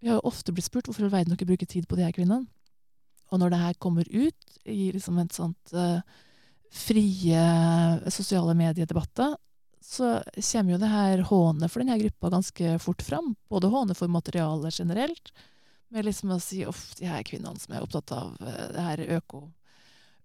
vi 0.00 0.08
har 0.08 0.18
jo 0.18 0.30
ofte 0.30 0.52
blitt 0.54 0.68
spurt 0.68 0.88
hvorfor 0.88 1.04
i 1.04 1.08
all 1.08 1.12
verden 1.12 1.34
dere 1.34 1.48
bruker 1.48 1.68
tid 1.68 1.86
på 1.88 1.98
de 1.98 2.06
her 2.06 2.16
kvinnene. 2.16 2.48
Og 3.30 3.38
når 3.38 3.52
det 3.52 3.60
her 3.60 3.78
kommer 3.78 4.08
ut 4.08 4.58
i 4.64 4.90
liksom 4.94 5.20
et 5.22 5.36
sånt 5.36 5.74
uh, 5.76 6.00
frie 6.72 7.44
sosiale 8.10 8.56
mediedebatter, 8.58 9.36
så 9.80 10.18
kommer 10.36 10.74
jo 10.74 10.80
det 10.82 10.90
her 10.92 11.22
hånet 11.30 11.72
for 11.72 11.82
denne 11.82 11.98
gruppa 12.00 12.32
ganske 12.32 12.74
fort 12.82 13.04
fram. 13.04 13.32
Både 13.52 13.70
hånet 13.72 13.98
for 13.98 14.12
materialet 14.12 14.80
generelt, 14.80 15.32
med 15.90 16.06
liksom 16.06 16.34
å 16.34 16.42
si 16.42 16.64
uff, 16.68 16.90
de 16.98 17.08
her 17.10 17.24
kvinnene 17.26 17.58
som 17.58 17.74
er 17.74 17.84
opptatt 17.84 18.12
av 18.14 18.34
uh, 18.40 18.66
det 18.74 18.86
her 18.88 19.04
øko, 19.18 19.44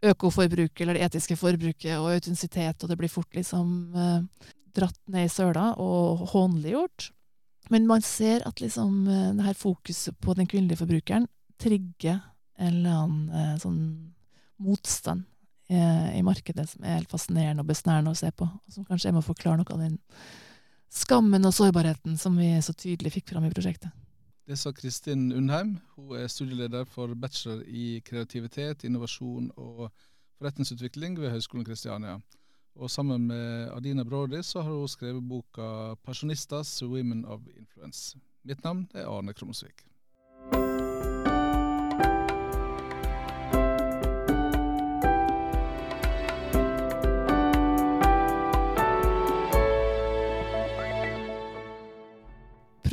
økoforbruket, 0.06 0.82
eller 0.84 0.98
det 0.98 1.08
etiske 1.10 1.38
forbruket, 1.40 1.98
og 1.98 2.14
autentisitet, 2.14 2.84
og 2.84 2.92
det 2.92 3.00
blir 3.00 3.12
fort 3.12 3.38
liksom 3.38 3.96
uh, 3.96 4.52
dratt 4.76 5.00
ned 5.12 5.30
i 5.30 5.32
søla 5.32 5.74
og 5.82 6.26
hånliggjort. 6.34 7.10
Men 7.74 7.88
man 7.90 8.04
ser 8.06 8.44
at 8.46 8.62
liksom 8.62 9.06
det 9.08 9.46
her 9.46 9.58
fokuset 9.58 10.18
på 10.22 10.36
den 10.38 10.48
kvinnelige 10.48 10.84
forbrukeren 10.84 11.28
trigger 11.62 12.20
en 12.58 12.68
eller 12.68 13.00
annen 13.04 13.30
eh, 13.30 13.56
sånn 13.60 13.80
motstand 14.64 15.26
eh, 15.68 16.18
i 16.20 16.24
markedet 16.24 16.68
som 16.70 16.86
er 16.86 17.00
helt 17.00 17.12
fascinerende 17.12 17.64
og 17.66 17.70
besnærende 17.70 18.14
å 18.14 18.18
se 18.20 18.32
på. 18.32 18.48
Og 18.48 18.76
som 18.76 18.88
kanskje 18.88 19.12
er 19.12 19.16
med 19.16 19.24
å 19.24 19.30
forklare 19.30 19.60
noe 19.60 19.76
av 19.76 19.84
den 19.84 20.00
skammen 20.96 21.48
og 21.48 21.56
sårbarheten 21.56 22.18
som 22.20 22.38
vi 22.40 22.54
så 22.64 22.76
tydelig 22.78 23.18
fikk 23.18 23.34
fram 23.34 23.48
i 23.48 23.54
prosjektet. 23.54 23.92
Det 24.46 24.58
sa 24.62 24.72
Kristin 24.76 25.32
Undheim. 25.34 25.76
Hun 25.96 26.20
er 26.20 26.30
studieleder 26.30 26.86
for 26.86 27.12
bachelor 27.18 27.64
i 27.66 28.00
kreativitet, 28.06 28.86
innovasjon 28.86 29.50
og 29.58 29.88
forretningsutvikling 30.38 31.18
ved 31.18 31.34
Høgskolen 31.34 31.66
Kristiania. 31.66 32.20
Og 32.76 32.92
sammen 32.92 33.28
med 33.28 33.72
Adina 33.72 34.04
Brody 34.04 34.42
så 34.44 34.62
har 34.62 34.72
hun 34.72 34.88
skrevet 34.88 35.24
boka 35.24 35.96
'Pensjonistas 36.04 36.84
Women 36.84 37.26
of 37.26 37.42
Influence'. 37.48 38.18
Mitt 38.44 38.64
navn 38.64 38.88
er 38.94 39.08
Arne 39.08 39.34
Krumsvik. 39.34 39.86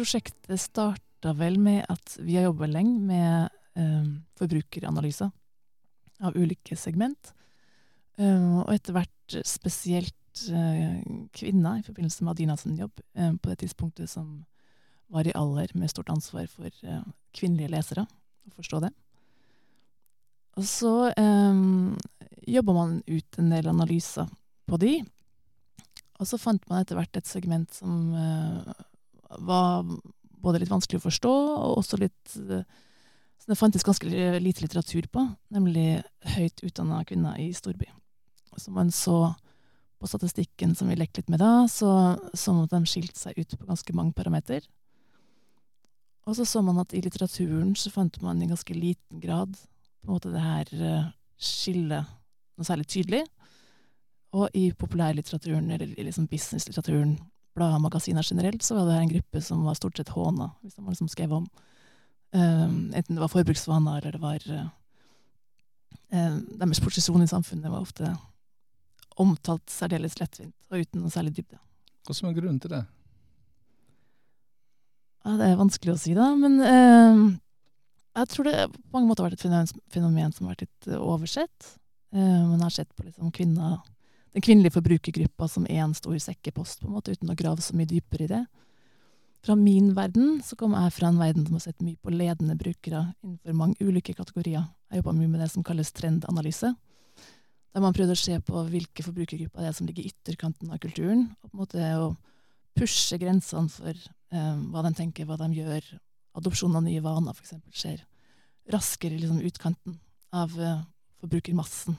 prosjektet 0.02 0.58
starta 0.58 1.30
vel 1.38 1.60
med 1.62 1.84
at 1.92 2.16
vi 2.18 2.34
har 2.34 2.48
jobba 2.48 2.66
lenge 2.66 2.98
med 3.06 3.52
eh, 3.78 4.08
forbrukeranalyser 4.40 5.30
av 6.26 6.34
ulike 6.34 6.74
segment. 6.76 7.30
Eh, 8.18 8.58
og 8.64 8.72
etter 8.74 8.96
hvert 8.96 9.21
spesielt 9.46 10.46
eh, 10.50 11.02
kvinner, 11.32 11.78
i 11.78 11.86
forbindelse 11.86 12.24
med 12.24 12.34
Adina 12.34 12.56
sin 12.56 12.76
jobb, 12.78 13.00
eh, 13.14 13.32
på 13.34 13.50
det 13.50 13.62
tidspunktet 13.62 14.10
som 14.10 14.44
var 15.12 15.28
i 15.28 15.34
alder 15.36 15.72
med 15.76 15.90
stort 15.90 16.10
ansvar 16.12 16.46
for 16.50 16.68
eh, 16.68 17.02
kvinnelige 17.36 17.72
lesere, 17.72 18.06
å 18.48 18.54
forstå 18.56 18.82
det. 18.86 18.92
Og 20.60 20.64
så 20.68 20.92
um, 21.16 21.94
jobba 22.44 22.74
man 22.76 22.96
ut 23.06 23.38
en 23.40 23.52
del 23.54 23.70
analyser 23.70 24.28
på 24.68 24.76
de, 24.80 24.98
og 26.20 26.28
så 26.28 26.38
fant 26.38 26.64
man 26.68 26.82
etter 26.82 26.98
hvert 26.98 27.16
et 27.16 27.28
segment 27.28 27.72
som 27.72 28.12
uh, 28.12 28.72
var 29.40 29.88
både 30.42 30.60
litt 30.60 30.72
vanskelig 30.72 31.00
å 31.00 31.06
forstå, 31.06 31.32
og 31.32 31.80
også 31.80 32.00
litt 32.02 32.36
uh, 32.50 32.60
som 33.42 33.54
det 33.54 33.58
fantes 33.58 33.86
ganske 33.86 34.06
lite 34.38 34.62
litteratur 34.62 35.08
på, 35.10 35.24
nemlig 35.50 36.02
høyt 36.36 36.62
utdanna 36.62 37.00
kvinner 37.08 37.40
i 37.42 37.48
storby. 37.56 37.88
Som 38.60 38.76
man 38.76 38.92
så 38.92 39.34
på 40.02 40.08
statistikken 40.10 40.74
som 40.74 40.90
vi 40.90 40.96
lekte 40.98 41.22
litt 41.22 41.30
med 41.30 41.40
da, 41.42 41.68
så 41.70 42.18
så 42.34 42.54
man 42.54 42.66
at 42.66 42.74
de 42.74 42.90
skilte 42.90 43.18
seg 43.18 43.38
ut 43.38 43.58
på 43.58 43.68
ganske 43.68 43.94
mange 43.94 44.14
parameter. 44.18 44.64
Og 46.26 46.36
så 46.38 46.46
så 46.46 46.62
man 46.62 46.80
at 46.82 46.94
i 46.94 47.02
litteraturen 47.02 47.74
så 47.78 47.90
fant 47.90 48.18
man 48.22 48.42
i 48.42 48.50
ganske 48.50 48.74
liten 48.74 49.22
grad 49.22 49.54
på 50.02 50.08
en 50.10 50.16
måte 50.16 50.32
det 50.34 50.42
her 50.42 50.72
uh, 50.82 51.10
skillet 51.38 52.10
noe 52.58 52.66
særlig 52.66 52.88
tydelig. 52.90 53.22
Og 54.32 54.48
i 54.56 54.70
populærlitteraturen, 54.72 55.70
eller 55.70 55.90
liksom 55.98 56.28
businesslitteraturen, 56.30 57.18
blader 57.54 57.76
og 57.76 57.84
magasiner 57.84 58.24
generelt, 58.24 58.62
så 58.64 58.78
var 58.78 58.86
det 58.86 58.94
her 58.96 59.04
en 59.04 59.12
gruppe 59.12 59.42
som 59.44 59.66
var 59.66 59.76
stort 59.76 59.98
sett 59.98 60.14
håna, 60.14 60.48
hvis 60.62 60.78
de 60.78 60.86
liksom 60.86 61.10
skrev 61.12 61.34
om 61.36 61.44
um, 62.32 62.92
enten 62.96 63.16
det 63.16 63.20
var 63.20 63.28
forbruksvaner 63.28 63.98
eller 63.98 64.16
det 64.16 64.22
var 64.22 64.46
uh, 64.56 64.70
Deres 66.12 66.80
posisjon 66.80 67.22
i 67.24 67.28
samfunnet 67.28 67.72
var 67.72 67.84
ofte 67.84 68.08
omtalt 69.20 69.70
særdeles 69.70 70.18
lettvint 70.20 70.54
og 70.70 70.82
uten 70.82 71.02
noe 71.02 71.12
særlig 71.12 71.34
dybde. 71.36 71.60
Hva 72.06 72.16
som 72.16 72.28
er 72.28 72.36
grunnen 72.36 72.60
til 72.62 72.72
det? 72.72 72.82
Ja, 75.22 75.36
Det 75.38 75.48
er 75.48 75.60
vanskelig 75.60 75.94
å 75.94 76.00
si, 76.00 76.14
da. 76.18 76.32
Men 76.34 76.58
eh, 76.66 77.22
jeg 78.18 78.32
tror 78.32 78.48
det 78.48 78.56
på 78.74 78.96
mange 78.96 79.10
måter 79.10 79.24
har 79.24 79.30
vært 79.30 79.44
et 79.46 79.78
fenomen 79.94 80.34
som 80.34 80.46
har 80.46 80.56
vært 80.56 80.66
litt 80.66 80.90
oversett. 80.98 81.74
Eh, 82.14 82.40
man 82.48 82.64
har 82.64 82.74
sett 82.74 82.90
på 82.96 83.06
liksom 83.06 83.30
kvinner 83.34 83.78
den 84.32 84.42
kvinnelige 84.42 84.72
forbrukergruppa 84.78 85.48
som 85.48 85.66
én 85.66 85.94
stor 85.94 86.16
sekkepost, 86.18 86.80
på 86.80 86.88
en 86.88 86.96
måte, 86.96 87.12
uten 87.12 87.30
å 87.30 87.36
grave 87.36 87.60
så 87.60 87.76
mye 87.76 87.88
dypere 87.88 88.24
i 88.24 88.30
det. 88.30 88.44
Fra 89.44 89.56
min 89.58 89.90
verden 89.94 90.38
så 90.44 90.56
kommer 90.56 90.86
jeg 90.86 90.94
fra 90.96 91.10
en 91.10 91.18
verden 91.20 91.44
som 91.46 91.58
har 91.58 91.64
sett 91.66 91.82
mye 91.82 91.98
på 92.00 92.14
ledende 92.14 92.56
brukere 92.56 93.08
innenfor 93.24 93.58
mange 93.58 93.76
ulike 93.82 94.14
kategorier. 94.14 94.64
Jeg 94.88 95.02
jobba 95.02 95.14
mye 95.18 95.28
med 95.28 95.42
det 95.42 95.50
som 95.52 95.64
kalles 95.66 95.92
trendanalyse. 95.92 96.72
Der 97.72 97.80
man 97.80 97.94
prøvde 97.96 98.12
å 98.16 98.20
se 98.20 98.36
på 98.44 98.62
hvilke 98.68 99.04
forbrukergrupper 99.06 99.64
det 99.64 99.70
er 99.70 99.76
som 99.76 99.88
ligger 99.88 100.04
i 100.04 100.12
ytterkanten 100.12 100.72
av 100.72 100.80
kulturen. 100.82 101.30
og 101.40 101.50
på 101.50 101.56
en 101.56 101.62
måte 101.62 101.92
å 102.02 102.10
pushe 102.76 103.18
grensene 103.20 103.72
for 103.72 103.92
eh, 103.92 104.56
hva 104.72 104.84
de 104.86 104.92
tenker, 104.96 105.28
hva 105.28 105.38
de 105.40 105.48
gjør. 105.56 105.86
Adopsjon 106.36 106.76
av 106.76 106.84
nye 106.84 107.02
vaner 107.04 107.36
f.eks. 107.36 107.54
skjer 107.72 108.04
raskere 108.72 109.16
i 109.16 109.22
liksom, 109.22 109.40
utkanten 109.48 109.96
av 110.32 110.52
eh, 110.60 110.84
forbrukermassen. 111.20 111.96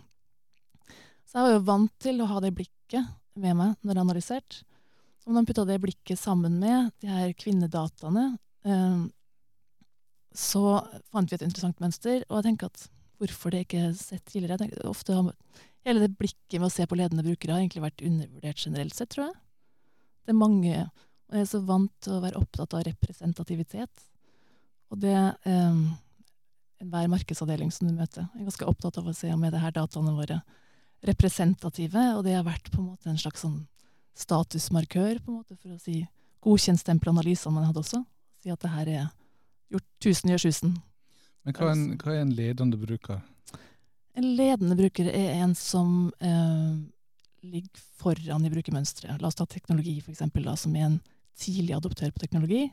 Så 1.26 1.40
jeg 1.40 1.48
var 1.48 1.56
jo 1.56 1.66
vant 1.66 1.94
til 2.02 2.22
å 2.22 2.30
ha 2.30 2.40
det 2.44 2.54
blikket 2.54 3.10
med 3.42 3.58
meg 3.58 3.76
når 3.82 3.96
jeg 3.96 4.06
analyserte. 4.06 4.62
Så 5.18 5.30
når 5.30 5.40
man 5.40 5.50
putta 5.50 5.66
det 5.66 5.82
blikket 5.82 6.20
sammen 6.20 6.58
med 6.62 6.92
de 7.02 7.10
her 7.10 7.34
kvinnedataene, 7.38 8.26
eh, 8.68 9.04
så 10.34 10.64
fant 11.14 11.30
vi 11.30 11.38
et 11.38 11.46
interessant 11.46 11.82
mønster. 11.82 12.26
Og 12.30 12.40
jeg 12.40 12.50
tenker 12.50 12.70
at 12.70 12.88
hvorfor 13.24 13.54
det 13.54 13.66
ikke 13.66 13.88
er 13.88 13.96
sett 13.98 14.26
tidligere 14.30 14.68
jeg 14.68 14.84
ofte 14.90 15.16
har 15.18 15.32
Hele 15.84 16.00
det 16.00 16.14
blikket 16.16 16.62
med 16.62 16.70
å 16.70 16.72
se 16.72 16.86
på 16.88 16.96
ledende 16.96 17.26
brukere 17.26 17.58
har 17.58 17.60
egentlig 17.60 17.84
vært 17.84 18.04
undervurdert 18.08 18.62
generelt 18.64 18.96
sett, 18.96 19.10
tror 19.12 19.26
jeg. 19.26 19.34
Det 20.24 20.32
er 20.32 20.40
mange 20.40 20.78
Og 20.78 21.36
jeg 21.36 21.44
er 21.44 21.50
så 21.50 21.60
vant 21.68 21.92
til 22.04 22.14
å 22.16 22.22
være 22.24 22.40
opptatt 22.40 22.76
av 22.78 22.86
representativitet. 22.88 24.04
Og 24.94 25.02
det 25.04 25.16
eh, 25.18 25.84
Enhver 26.84 27.08
markedsavdeling 27.12 27.70
som 27.72 27.88
du 27.88 27.94
møter, 27.96 28.26
er 28.36 28.44
ganske 28.44 28.68
opptatt 28.68 28.98
av 29.00 29.08
å 29.08 29.16
se 29.16 29.30
om 29.32 29.44
er 29.48 29.54
det 29.54 29.62
her 29.64 29.72
dataene 29.72 30.16
våre 30.18 30.42
representative, 31.08 32.02
og 32.18 32.26
det 32.26 32.34
har 32.36 32.44
vært 32.44 32.68
på 32.74 32.82
en 32.82 32.90
måte 32.90 33.08
en 33.08 33.20
slags 33.20 33.44
sånn 33.46 33.62
statusmarkør, 34.20 35.22
på 35.24 35.32
en 35.32 35.38
måte, 35.38 35.56
for 35.62 35.72
å 35.72 35.80
si 35.80 36.02
godkjentstempel 36.44 37.14
analysene 37.14 37.56
man 37.56 37.70
hadde 37.70 37.80
også. 37.80 38.02
Si 38.44 38.52
at 38.52 38.60
det 38.64 38.74
her 38.74 38.92
er 38.92 39.06
gjort 39.72 39.88
tusen 40.04 40.34
gjør 40.34 40.44
tusen. 40.50 40.76
Men 41.44 41.58
hva 41.58 41.70
er, 41.70 41.74
en, 41.76 41.86
hva 42.00 42.14
er 42.14 42.22
en 42.24 42.36
ledende 42.38 42.80
bruker? 42.80 43.22
En 44.20 44.30
ledende 44.38 44.78
bruker 44.80 45.10
er 45.10 45.42
en 45.42 45.56
som 45.58 46.12
eh, 46.24 46.78
ligger 47.44 47.84
foran 48.00 48.46
i 48.46 48.54
brukermønsteret. 48.54 49.20
La 49.22 49.32
oss 49.32 49.40
ta 49.40 49.48
teknologi, 49.50 49.98
for 50.02 50.14
eksempel, 50.14 50.46
da, 50.48 50.56
som 50.60 50.76
er 50.78 50.88
en 50.88 51.02
tidlig 51.40 51.76
adoptør 51.76 52.14
på 52.14 52.24
teknologi. 52.24 52.68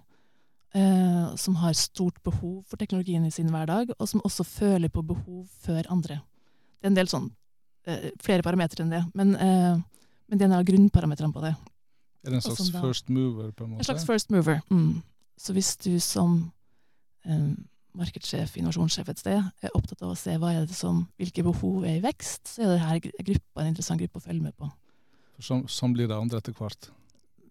Eh, 0.77 1.25
som 1.41 1.57
har 1.59 1.75
stort 1.75 2.21
behov 2.23 2.63
for 2.71 2.79
teknologien 2.79 3.25
i 3.27 3.35
sin 3.35 3.51
hverdag, 3.51 3.91
og 3.99 4.07
som 4.07 4.23
også 4.23 4.47
føler 4.47 4.93
på 4.93 5.03
behov 5.03 5.49
før 5.65 5.89
andre. 5.91 6.21
Det 6.79 6.87
er 6.87 6.93
en 6.93 7.01
del 7.01 7.11
sånn 7.11 7.31
Eh, 7.89 8.11
flere 8.21 8.45
parametere 8.45 8.85
enn 8.85 8.93
det, 8.93 9.01
men, 9.17 9.35
eh, 9.37 9.77
men 10.29 10.39
det 10.39 10.45
er 10.45 10.51
en 10.51 10.59
av 10.59 10.67
grunnparametrene 10.69 11.33
på 11.33 11.45
det. 11.47 11.55
Er 12.25 12.35
det 12.35 12.41
en 12.41 12.45
slags 12.45 12.69
da, 12.75 12.83
first 12.85 13.09
mover? 13.09 13.53
på 13.53 13.65
En 13.65 13.71
måte? 13.71 13.81
En 13.81 13.89
slags 13.89 14.05
first 14.05 14.31
mover. 14.31 14.61
Mm. 14.71 15.03
Så 15.41 15.55
hvis 15.57 15.77
du 15.81 15.99
som 16.01 16.53
um, 17.25 17.69
markedssjef, 17.99 18.55
innovasjonssjef 18.61 19.11
et 19.11 19.21
sted, 19.23 19.51
er 19.63 19.75
opptatt 19.77 20.03
av 20.05 20.13
å 20.13 20.19
se 20.19 20.37
som, 20.77 21.03
hvilke 21.21 21.45
behov 21.47 21.85
er 21.85 21.99
i 21.99 22.05
vekst, 22.05 22.55
så 22.55 22.65
er 22.67 22.79
dette 22.79 23.27
gruppa 23.27 23.63
en 23.63 23.73
interessant 23.73 24.01
gruppe 24.01 24.21
å 24.21 24.25
følge 24.25 24.45
med 24.45 24.57
på. 24.57 24.71
Sånn, 25.41 25.65
sånn 25.73 25.95
blir 25.97 26.09
det 26.09 26.19
andre 26.19 26.41
etter 26.41 26.55
hvert? 26.57 26.91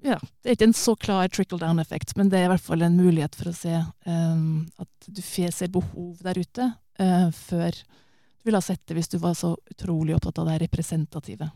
Ja. 0.06 0.18
Det 0.40 0.52
er 0.52 0.56
ikke 0.56 0.70
en 0.70 0.78
så 0.78 0.96
klar 1.00 1.32
trickle 1.32 1.60
down-effekt, 1.62 2.16
men 2.18 2.30
det 2.32 2.40
er 2.40 2.48
i 2.48 2.52
hvert 2.54 2.64
fall 2.64 2.84
en 2.86 3.00
mulighet 3.00 3.36
for 3.36 3.52
å 3.52 3.56
se 3.56 3.74
um, 4.08 4.68
at 4.80 5.10
du 5.10 5.22
ser 5.24 5.74
behov 5.74 6.22
der 6.24 6.40
ute 6.40 6.70
uh, 7.02 7.30
før 7.36 7.76
du 7.76 8.48
ville 8.48 8.62
ha 8.62 8.64
sett 8.64 8.86
det 8.88 8.96
hvis 8.96 9.12
du 9.12 9.18
var 9.20 9.36
så 9.36 9.56
utrolig 9.74 10.16
opptatt 10.16 10.40
av 10.40 10.48
det 10.48 10.62
representative. 10.64 11.50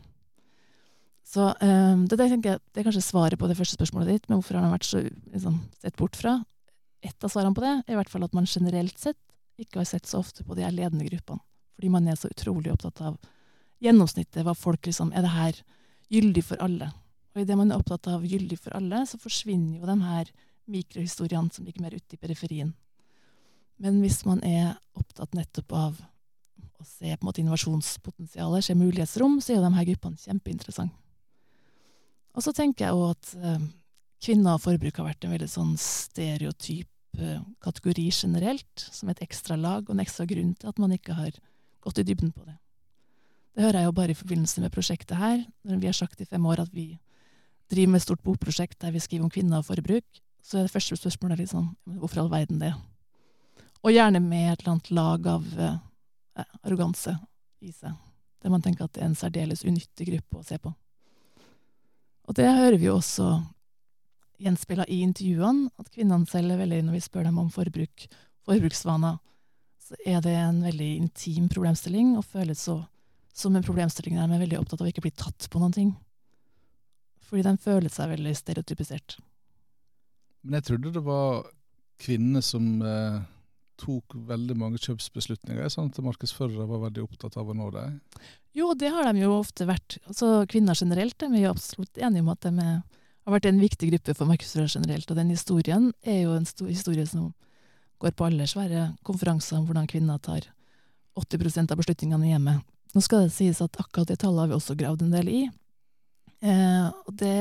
Så 1.24 1.48
um, 1.48 2.04
det, 2.04 2.18
det, 2.20 2.28
jeg, 2.34 2.42
det, 2.44 2.58
er 2.76 2.86
kanskje 2.86 3.06
svaret 3.06 3.40
på 3.40 3.48
det 3.48 3.56
første 3.56 3.78
spørsmålet 3.78 4.12
ditt, 4.12 4.28
men 4.28 4.38
hvorfor 4.38 4.58
har 4.58 4.66
den 4.66 4.74
vært 4.74 4.90
så 4.90 5.00
liksom, 5.06 5.62
sett 5.80 5.96
bort 6.00 6.18
fra? 6.20 6.36
Et 7.04 7.24
av 7.24 7.30
svarene 7.30 7.54
på 7.54 7.64
det 7.64 7.72
er 7.82 7.94
i 7.94 7.98
hvert 7.98 8.10
fall 8.10 8.24
at 8.24 8.34
man 8.36 8.48
generelt 8.48 8.98
sett 9.00 9.20
ikke 9.60 9.82
har 9.82 9.88
sett 9.88 10.08
så 10.08 10.22
ofte 10.22 10.44
på 10.44 10.56
de 10.56 10.64
her 10.64 10.74
ledende 10.74 11.06
gruppene. 11.06 11.42
Fordi 11.74 11.90
man 11.90 12.06
er 12.08 12.16
så 12.18 12.30
utrolig 12.30 12.72
opptatt 12.72 13.02
av 13.04 13.18
gjennomsnittet, 13.82 14.44
hva 14.46 14.54
folk 14.56 14.86
liksom 14.86 15.12
Er 15.12 15.22
det 15.26 15.34
her 15.34 15.60
gyldig 16.08 16.44
for 16.46 16.62
alle? 16.62 16.92
Og 17.34 17.42
idet 17.42 17.58
man 17.58 17.72
er 17.72 17.82
opptatt 17.82 18.06
av 18.08 18.24
gyldig 18.24 18.58
for 18.62 18.76
alle, 18.78 19.02
så 19.06 19.18
forsvinner 19.18 19.80
jo 19.80 19.90
de 19.90 19.98
her 20.00 20.30
mikrohistoriene 20.70 21.52
som 21.52 21.66
ligger 21.66 21.82
mer 21.82 21.94
ute 21.94 22.16
i 22.16 22.20
periferien. 22.20 22.72
Men 23.82 23.98
hvis 24.00 24.22
man 24.24 24.40
er 24.46 24.76
opptatt 24.94 25.34
nettopp 25.34 25.74
av 25.74 25.98
å 26.78 26.86
se 26.86 27.10
på 27.10 27.18
en 27.18 27.26
måte 27.26 27.42
innovasjonspotensialet, 27.42 28.64
se 28.64 28.78
mulighetsrom, 28.78 29.40
så 29.42 29.52
er 29.52 29.58
jo 29.58 29.66
de 29.66 29.74
her 29.76 29.88
gruppene 29.90 30.22
kjempeinteressante. 30.22 30.94
Og 32.34 32.42
så 32.42 32.54
tenker 32.54 32.88
jeg 32.88 32.98
òg 32.98 33.12
at 33.12 33.34
eh, 33.38 33.66
kvinner 34.24 34.56
og 34.56 34.62
forbruk 34.64 34.96
har 34.98 35.10
vært 35.10 35.26
en 35.26 35.34
veldig 35.34 35.50
sånn 35.50 35.74
stereotyp 35.78 36.88
kategori 37.64 38.08
generelt, 38.12 38.88
som 38.92 39.10
et 39.10 39.22
ekstra 39.24 39.56
lag 39.60 39.86
og 39.86 39.94
en 39.94 40.02
ekstra 40.04 40.26
grunn 40.28 40.54
til 40.58 40.70
at 40.70 40.80
man 40.82 40.94
ikke 40.96 41.16
har 41.16 41.32
gått 41.84 42.00
i 42.00 42.06
dybden 42.06 42.32
på 42.32 42.44
det. 42.46 42.56
Det 43.54 43.62
hører 43.62 43.78
jeg 43.78 43.88
jo 43.88 43.96
bare 44.00 44.10
i 44.10 44.18
forbindelse 44.18 44.60
med 44.64 44.72
prosjektet 44.74 45.16
her, 45.18 45.44
når 45.62 45.82
vi 45.82 45.86
har 45.90 45.96
sagt 45.96 46.20
i 46.20 46.26
fem 46.26 46.46
år 46.46 46.64
at 46.64 46.72
vi 46.74 46.88
driver 47.70 47.92
med 47.92 48.00
et 48.00 48.06
stort 48.06 48.22
bokprosjekt 48.24 48.80
der 48.82 48.94
vi 48.94 49.02
skriver 49.02 49.24
om 49.26 49.30
kvinner 49.30 49.62
og 49.62 49.68
forbruk, 49.68 50.06
så 50.44 50.58
er 50.58 50.66
det 50.66 50.74
første 50.74 50.96
spørsmålet 50.98 51.44
liksom 51.44 51.70
hvorfor 52.00 52.24
all 52.24 52.32
verden 52.32 52.60
det? 52.60 52.74
Og 53.84 53.92
gjerne 53.92 54.20
med 54.20 54.52
et 54.52 54.60
eller 54.60 54.74
annet 54.74 54.90
lag 54.90 55.28
av 55.28 55.46
eh, 55.60 56.44
arroganse 56.64 57.14
i 57.64 57.72
seg, 57.72 57.94
der 58.42 58.52
man 58.52 58.64
tenker 58.64 58.84
at 58.84 58.96
det 58.96 59.04
er 59.04 59.10
en 59.12 59.18
særdeles 59.18 59.64
unyttig 59.64 60.08
gruppe 60.10 60.40
å 60.40 60.46
se 60.46 60.58
på. 60.60 60.72
Og 62.24 62.36
det 62.36 62.48
hører 62.48 62.78
vi 62.80 62.88
jo 62.88 62.98
også 62.98 63.28
gjenspeila 64.42 64.86
i 64.90 65.00
intervjuene, 65.04 65.70
at 65.78 65.90
kvinnene 65.94 66.28
selv 66.30 66.54
er 66.54 66.62
veldig, 66.64 66.80
når 66.86 66.98
vi 66.98 67.04
spør 67.04 67.28
dem 67.28 67.38
om 67.42 67.52
forbruk, 67.54 68.06
forbruksvaner, 68.48 69.20
så 69.84 69.98
er 70.08 70.24
det 70.24 70.34
en 70.38 70.62
veldig 70.64 70.90
intim 70.96 71.48
problemstilling, 71.52 72.14
og 72.18 72.26
føles 72.26 72.64
så 72.66 72.80
som 73.34 73.56
en 73.56 73.66
problemstilling 73.66 74.16
der 74.16 74.30
de 74.30 74.36
er 74.36 74.44
veldig 74.44 74.60
opptatt 74.60 74.80
av 74.80 74.86
å 74.86 74.92
ikke 74.92 75.02
bli 75.08 75.14
tatt 75.18 75.48
på 75.50 75.58
noen 75.58 75.74
ting. 75.74 75.92
Fordi 77.26 77.42
de 77.42 77.54
føler 77.58 77.90
seg 77.90 78.12
veldig 78.12 78.34
stereotypisert. 78.38 79.16
Men 80.44 80.60
jeg 80.60 80.68
trodde 80.68 80.92
det 80.94 81.02
var 81.02 81.48
kvinnene 82.04 82.42
som 82.44 82.68
eh, 82.84 83.18
tok 83.80 84.14
veldig 84.28 84.56
mange 84.60 84.80
kjøpsbeslutninger, 84.82 85.66
sånn 85.72 85.90
at 85.90 86.02
markedsførere 86.04 86.66
var 86.68 86.84
veldig 86.86 87.06
opptatt 87.08 87.38
av 87.40 87.50
å 87.50 87.56
nå 87.58 87.70
det? 87.74 87.86
Jo, 88.54 88.70
det 88.78 88.92
har 88.94 89.08
de 89.08 89.24
jo 89.24 89.32
ofte 89.40 89.66
vært. 89.66 89.98
Altså 90.06 90.44
Kvinner 90.50 90.78
generelt 90.78 91.24
er 91.24 91.32
vi 91.32 91.42
jo 91.42 91.54
absolutt 91.54 91.98
enige 91.98 92.22
om 92.22 92.30
at 92.36 92.46
de 92.46 92.52
er, 92.62 92.76
har 93.24 93.36
vært 93.36 93.48
en 93.48 93.62
viktig 93.62 93.88
gruppe 93.92 94.14
for 94.16 94.28
markedsførere 94.28 94.72
generelt. 94.76 95.10
Og 95.10 95.18
den 95.18 95.32
historien 95.32 95.90
er 96.04 96.24
jo 96.24 96.36
en 96.36 96.46
stor 96.48 96.68
historie 96.68 97.06
som 97.08 97.32
går 98.02 98.14
på 98.16 98.28
alle 98.28 98.46
svære 98.48 98.90
konferanser 99.06 99.58
om 99.58 99.68
hvordan 99.68 99.88
kvinner 99.88 100.20
tar 100.20 100.50
80 101.16 101.70
av 101.70 101.78
beslutningene 101.78 102.26
i 102.26 102.32
hjemmet. 102.34 102.64
Nå 102.94 103.02
skal 103.02 103.26
det 103.26 103.34
sies 103.34 103.62
at 103.64 103.78
akkurat 103.80 104.10
det 104.10 104.20
tallet 104.22 104.44
har 104.44 104.50
vi 104.50 104.58
også 104.58 104.76
gravd 104.78 105.06
en 105.06 105.14
del 105.14 105.30
i. 105.30 105.42
Eh, 106.44 106.88
og 106.90 107.16
det 107.18 107.32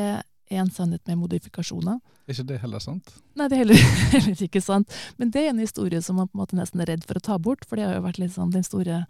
er 0.53 0.61
en 0.61 0.71
sannhet 0.71 1.03
med 1.09 1.19
modifikasjoner. 1.21 1.99
Er 2.23 2.35
ikke 2.35 2.47
det 2.53 2.61
heller 2.63 2.81
sant? 2.83 3.11
Nei, 3.37 3.49
det 3.49 3.57
er 3.57 3.63
heller, 3.63 3.83
heller, 4.15 4.43
ikke 4.47 4.63
sant. 4.63 4.97
Men 5.19 5.33
det 5.33 5.43
er 5.43 5.51
en 5.51 5.61
historie 5.61 6.01
som 6.05 6.17
man 6.21 6.29
på 6.29 6.37
en 6.37 6.43
måte 6.45 6.57
nesten 6.57 6.81
er 6.83 6.93
redd 6.93 7.05
for 7.07 7.19
å 7.19 7.25
ta 7.27 7.37
bort, 7.41 7.67
for 7.67 7.79
det 7.79 7.89
har 7.89 7.97
jo 7.97 8.05
vært 8.07 8.21
litt 8.21 8.35
sånn 8.35 8.53
den 8.53 8.65
store 8.65 9.03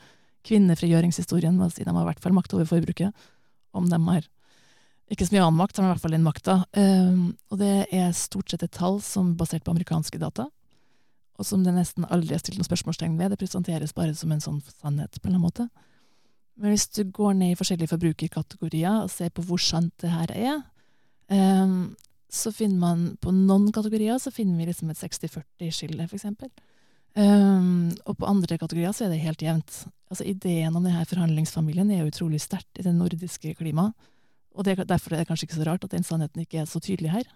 kvinnefrigjøringshistorien, 0.48 1.60
å 1.64 1.70
si 1.72 1.86
de 1.86 1.92
har 1.94 2.04
i 2.04 2.10
hvert 2.10 2.24
fall 2.24 2.36
makt 2.36 2.56
over 2.58 2.68
forbruket. 2.68 3.28
Om 3.74 3.88
de 3.92 4.00
har 4.10 4.28
ikke 5.14 5.28
så 5.28 5.36
mye 5.36 5.46
annen 5.46 5.60
makt, 5.60 5.80
men 5.80 5.88
i 5.88 5.94
hvert 5.94 6.04
fall 6.04 6.16
den 6.16 6.26
makta. 6.26 6.58
Um, 6.78 7.24
og 7.54 7.62
det 7.62 7.72
er 7.94 8.12
stort 8.18 8.52
sett 8.52 8.66
et 8.66 8.76
tall 8.76 9.00
som 9.06 9.32
er 9.32 9.40
basert 9.40 9.66
på 9.66 9.74
amerikanske 9.74 10.20
data, 10.22 10.48
og 11.40 11.48
som 11.48 11.64
det 11.66 11.74
nesten 11.76 12.06
aldri 12.14 12.36
er 12.36 12.42
stilt 12.42 12.60
noen 12.60 12.68
spørsmålstegn 12.68 13.18
ved. 13.20 13.34
Det 13.34 13.42
presenteres 13.42 13.96
bare 13.98 14.16
som 14.18 14.34
en 14.34 14.44
sånn 14.44 14.62
sannhet, 14.82 15.20
på 15.20 15.30
en 15.30 15.34
eller 15.34 15.40
annen 15.40 15.48
måte. 15.48 15.68
Men 16.62 16.74
hvis 16.74 16.88
du 16.94 17.02
går 17.10 17.34
ned 17.40 17.54
i 17.54 17.58
forskjellige 17.58 17.94
forbrukerkategorier 17.96 19.02
og 19.02 19.12
ser 19.12 19.32
på 19.34 19.46
hvor 19.48 19.62
sant 19.62 19.94
det 20.04 20.12
her 20.14 20.34
er, 20.38 20.62
um, 21.34 21.96
så 22.34 22.54
finner 22.54 22.80
man 22.82 23.02
på 23.22 23.34
noen 23.34 23.70
kategorier 23.74 24.18
så 24.22 24.34
finner 24.34 24.58
vi 24.58 24.70
liksom 24.70 24.90
et 24.90 25.02
60-40-skille, 25.02 26.08
f.eks. 26.10 26.30
Um, 27.14 27.92
og 28.10 28.18
på 28.18 28.30
andre 28.30 28.58
kategorier 28.58 28.94
så 28.96 29.06
er 29.06 29.14
det 29.14 29.22
helt 29.22 29.44
jevnt. 29.46 29.84
Altså 30.10 30.26
Ideen 30.30 30.74
om 30.74 30.86
denne 30.86 31.06
forhandlingsfamilien 31.10 31.92
er 31.94 32.10
utrolig 32.10 32.42
sterkt 32.42 32.82
i 32.82 32.86
det 32.86 32.94
nordiske 32.98 33.54
klimaet. 33.60 33.94
Og 34.54 34.66
det, 34.68 34.78
derfor 34.90 35.14
er 35.14 35.24
det 35.24 35.30
kanskje 35.30 35.48
ikke 35.48 35.60
så 35.60 35.68
rart 35.68 35.86
at 35.86 35.94
den 35.96 36.06
sannheten 36.06 36.44
ikke 36.44 36.62
er 36.62 36.70
så 36.70 36.82
tydelig 36.84 37.12
her. 37.14 37.30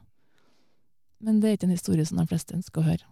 Men 1.24 1.40
det 1.42 1.50
er 1.50 1.58
ikke 1.58 1.70
en 1.70 1.78
historie 1.78 2.06
som 2.06 2.20
de 2.20 2.28
fleste 2.30 2.56
ønsker 2.56 2.82
å 2.82 2.90
høre. 2.92 3.06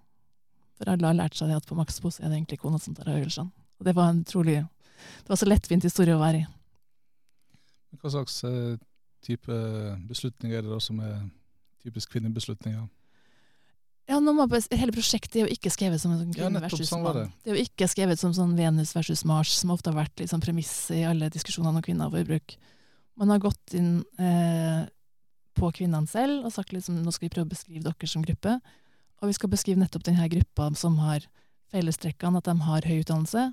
For 0.78 0.92
alle 0.92 1.08
har 1.08 1.18
lært 1.18 1.38
seg 1.38 1.50
det 1.50 1.58
at 1.58 1.68
på 1.68 1.78
Max 1.78 1.98
er 2.04 2.28
det 2.30 2.36
egentlig 2.36 2.60
kona 2.62 2.80
som 2.82 2.96
tar 2.96 3.10
avgjørelsene. 3.10 3.50
Og 3.80 3.88
det 3.88 3.96
var 3.96 4.12
en 4.12 4.24
trolig 4.28 4.62
Det 5.26 5.30
var 5.30 5.40
så 5.40 5.48
lettvint 5.48 5.84
historie 5.84 6.16
å 6.16 6.22
være 6.22 6.44
i. 6.44 6.46
Hva 8.00 8.12
slags 8.12 8.38
uh, 8.44 8.76
type 9.24 9.58
beslutninger 10.08 10.60
er 10.60 10.64
det 10.64 10.72
da 10.72 10.80
som 10.84 11.00
er 11.04 11.26
typisk 11.84 12.14
kvinnebeslutninger? 12.14 12.86
Ja, 14.06 14.20
bare, 14.22 14.62
Hele 14.78 14.94
prosjektet 14.94 15.40
er 15.40 15.48
jo 15.48 15.56
ikke 15.56 15.72
skrevet 15.74 16.02
som 16.02 16.14
en 16.14 16.22
sånn 16.22 16.34
kvinne 16.36 16.60
ja, 16.60 16.64
versus 16.68 16.92
sånn 16.92 17.02
mann. 17.02 17.24
Det. 17.24 17.26
det. 17.42 17.50
er 17.50 17.58
jo 17.58 17.66
ikke 17.66 17.88
skrevet 17.90 18.22
som 18.22 18.36
sånn 18.38 18.54
Venus 18.58 18.94
versus 18.96 19.26
Mars, 19.26 19.56
som 19.58 19.74
ofte 19.74 19.90
har 19.90 19.98
vært 19.98 20.22
liksom 20.22 20.44
premisset 20.46 21.00
i 21.00 21.06
alle 21.10 21.32
diskusjonene 21.34 21.82
om 21.82 21.86
kvinner 21.86 22.12
og 22.12 22.20
forbruk. 22.20 22.58
Man 23.16 23.32
har 23.32 23.40
gått 23.44 23.76
inn 23.78 24.04
eh, 24.20 24.88
på 25.56 25.72
kvinnene 25.76 26.10
selv 26.12 26.46
og 26.46 26.54
sagt 26.54 26.74
liksom, 26.76 27.00
nå 27.04 27.14
skal 27.16 27.30
vi 27.30 27.34
prøve 27.36 27.48
å 27.48 27.54
beskrive 27.54 27.86
dere 27.86 28.10
som 28.12 28.26
gruppe. 28.26 28.58
Og 29.22 29.32
vi 29.32 29.36
skal 29.38 29.52
beskrive 29.52 29.80
nettopp 29.80 30.04
denne 30.08 30.28
gruppa 30.32 30.70
som 30.78 30.98
har 31.04 31.24
fellestrekkene, 31.74 32.42
at 32.42 32.50
de 32.50 32.56
har 32.68 32.88
høy 32.88 33.00
utdannelse, 33.02 33.46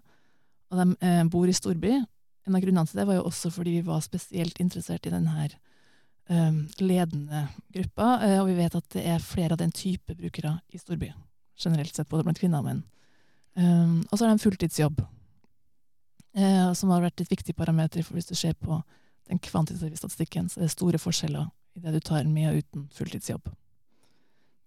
og 0.72 0.80
de 0.80 0.86
eh, 1.06 1.22
bor 1.30 1.48
i 1.48 1.56
storby. 1.56 1.94
En 2.46 2.56
av 2.58 2.64
grunnene 2.64 2.88
til 2.90 3.00
det 3.00 3.06
var 3.08 3.20
jo 3.20 3.28
også 3.30 3.52
fordi 3.54 3.76
vi 3.78 3.86
var 3.86 4.02
spesielt 4.04 4.58
interessert 4.62 5.06
i 5.06 5.12
denne 5.12 5.46
um, 6.28 6.62
ledende 6.82 7.46
gruppa, 7.74 8.16
eh, 8.26 8.38
og 8.40 8.48
vi 8.50 8.58
vet 8.58 8.76
at 8.78 8.88
det 8.96 9.04
er 9.14 9.22
flere 9.22 9.54
av 9.54 9.62
den 9.62 9.74
type 9.74 10.16
brukere 10.18 10.56
i 10.74 10.80
storby, 10.80 11.12
generelt 11.60 11.94
sett, 11.94 12.10
både 12.10 12.26
blant 12.26 12.42
kvinner 12.42 12.62
og 12.62 12.68
menn. 12.68 12.82
Um, 13.54 14.00
og 14.08 14.16
så 14.16 14.24
har 14.24 14.32
de 14.32 14.42
fulltidsjobb, 14.42 15.04
uh, 16.38 16.72
som 16.78 16.92
har 16.94 17.04
vært 17.04 17.22
et 17.22 17.30
viktig 17.30 17.54
parameter. 17.54 18.02
For 18.06 18.18
hvis 18.18 18.30
du 18.30 18.34
ser 18.38 18.56
på 18.58 18.80
den 19.30 19.40
kvantitative 19.42 19.96
statistikken, 19.96 20.48
så 20.48 20.60
er 20.60 20.66
det 20.66 20.74
store 20.74 21.00
forskjeller 21.00 21.48
i 21.76 21.82
det 21.84 21.94
du 21.94 22.00
tar 22.04 22.28
med 22.28 22.50
og 22.50 22.62
uten 22.62 22.86
fulltidsjobb. 22.92 23.48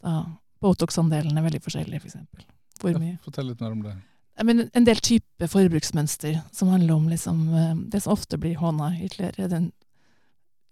Da 0.06 0.18
Botox-andelen 0.63 1.38
er 1.38 1.46
veldig 1.46 1.62
forskjellig, 1.62 2.00
f.eks. 2.02 2.18
For 2.80 2.90
Hvor 2.90 3.02
mye? 3.02 3.18
Fortell 3.24 3.50
litt 3.52 3.62
mer 3.62 3.75
om 3.75 3.84
det. 3.86 3.96
Men 4.44 4.66
en 4.66 4.88
del 4.88 5.00
type 5.04 5.48
forbruksmønster 5.48 6.40
som 6.56 6.72
handler 6.74 6.96
om 6.96 7.07
liksom, 7.12 7.44
det 7.92 8.02
som 8.04 8.16
ofte 8.16 8.40
blir 8.42 8.57
håna 8.60 8.92
ytterligere, 8.98 9.48
den 9.52 9.69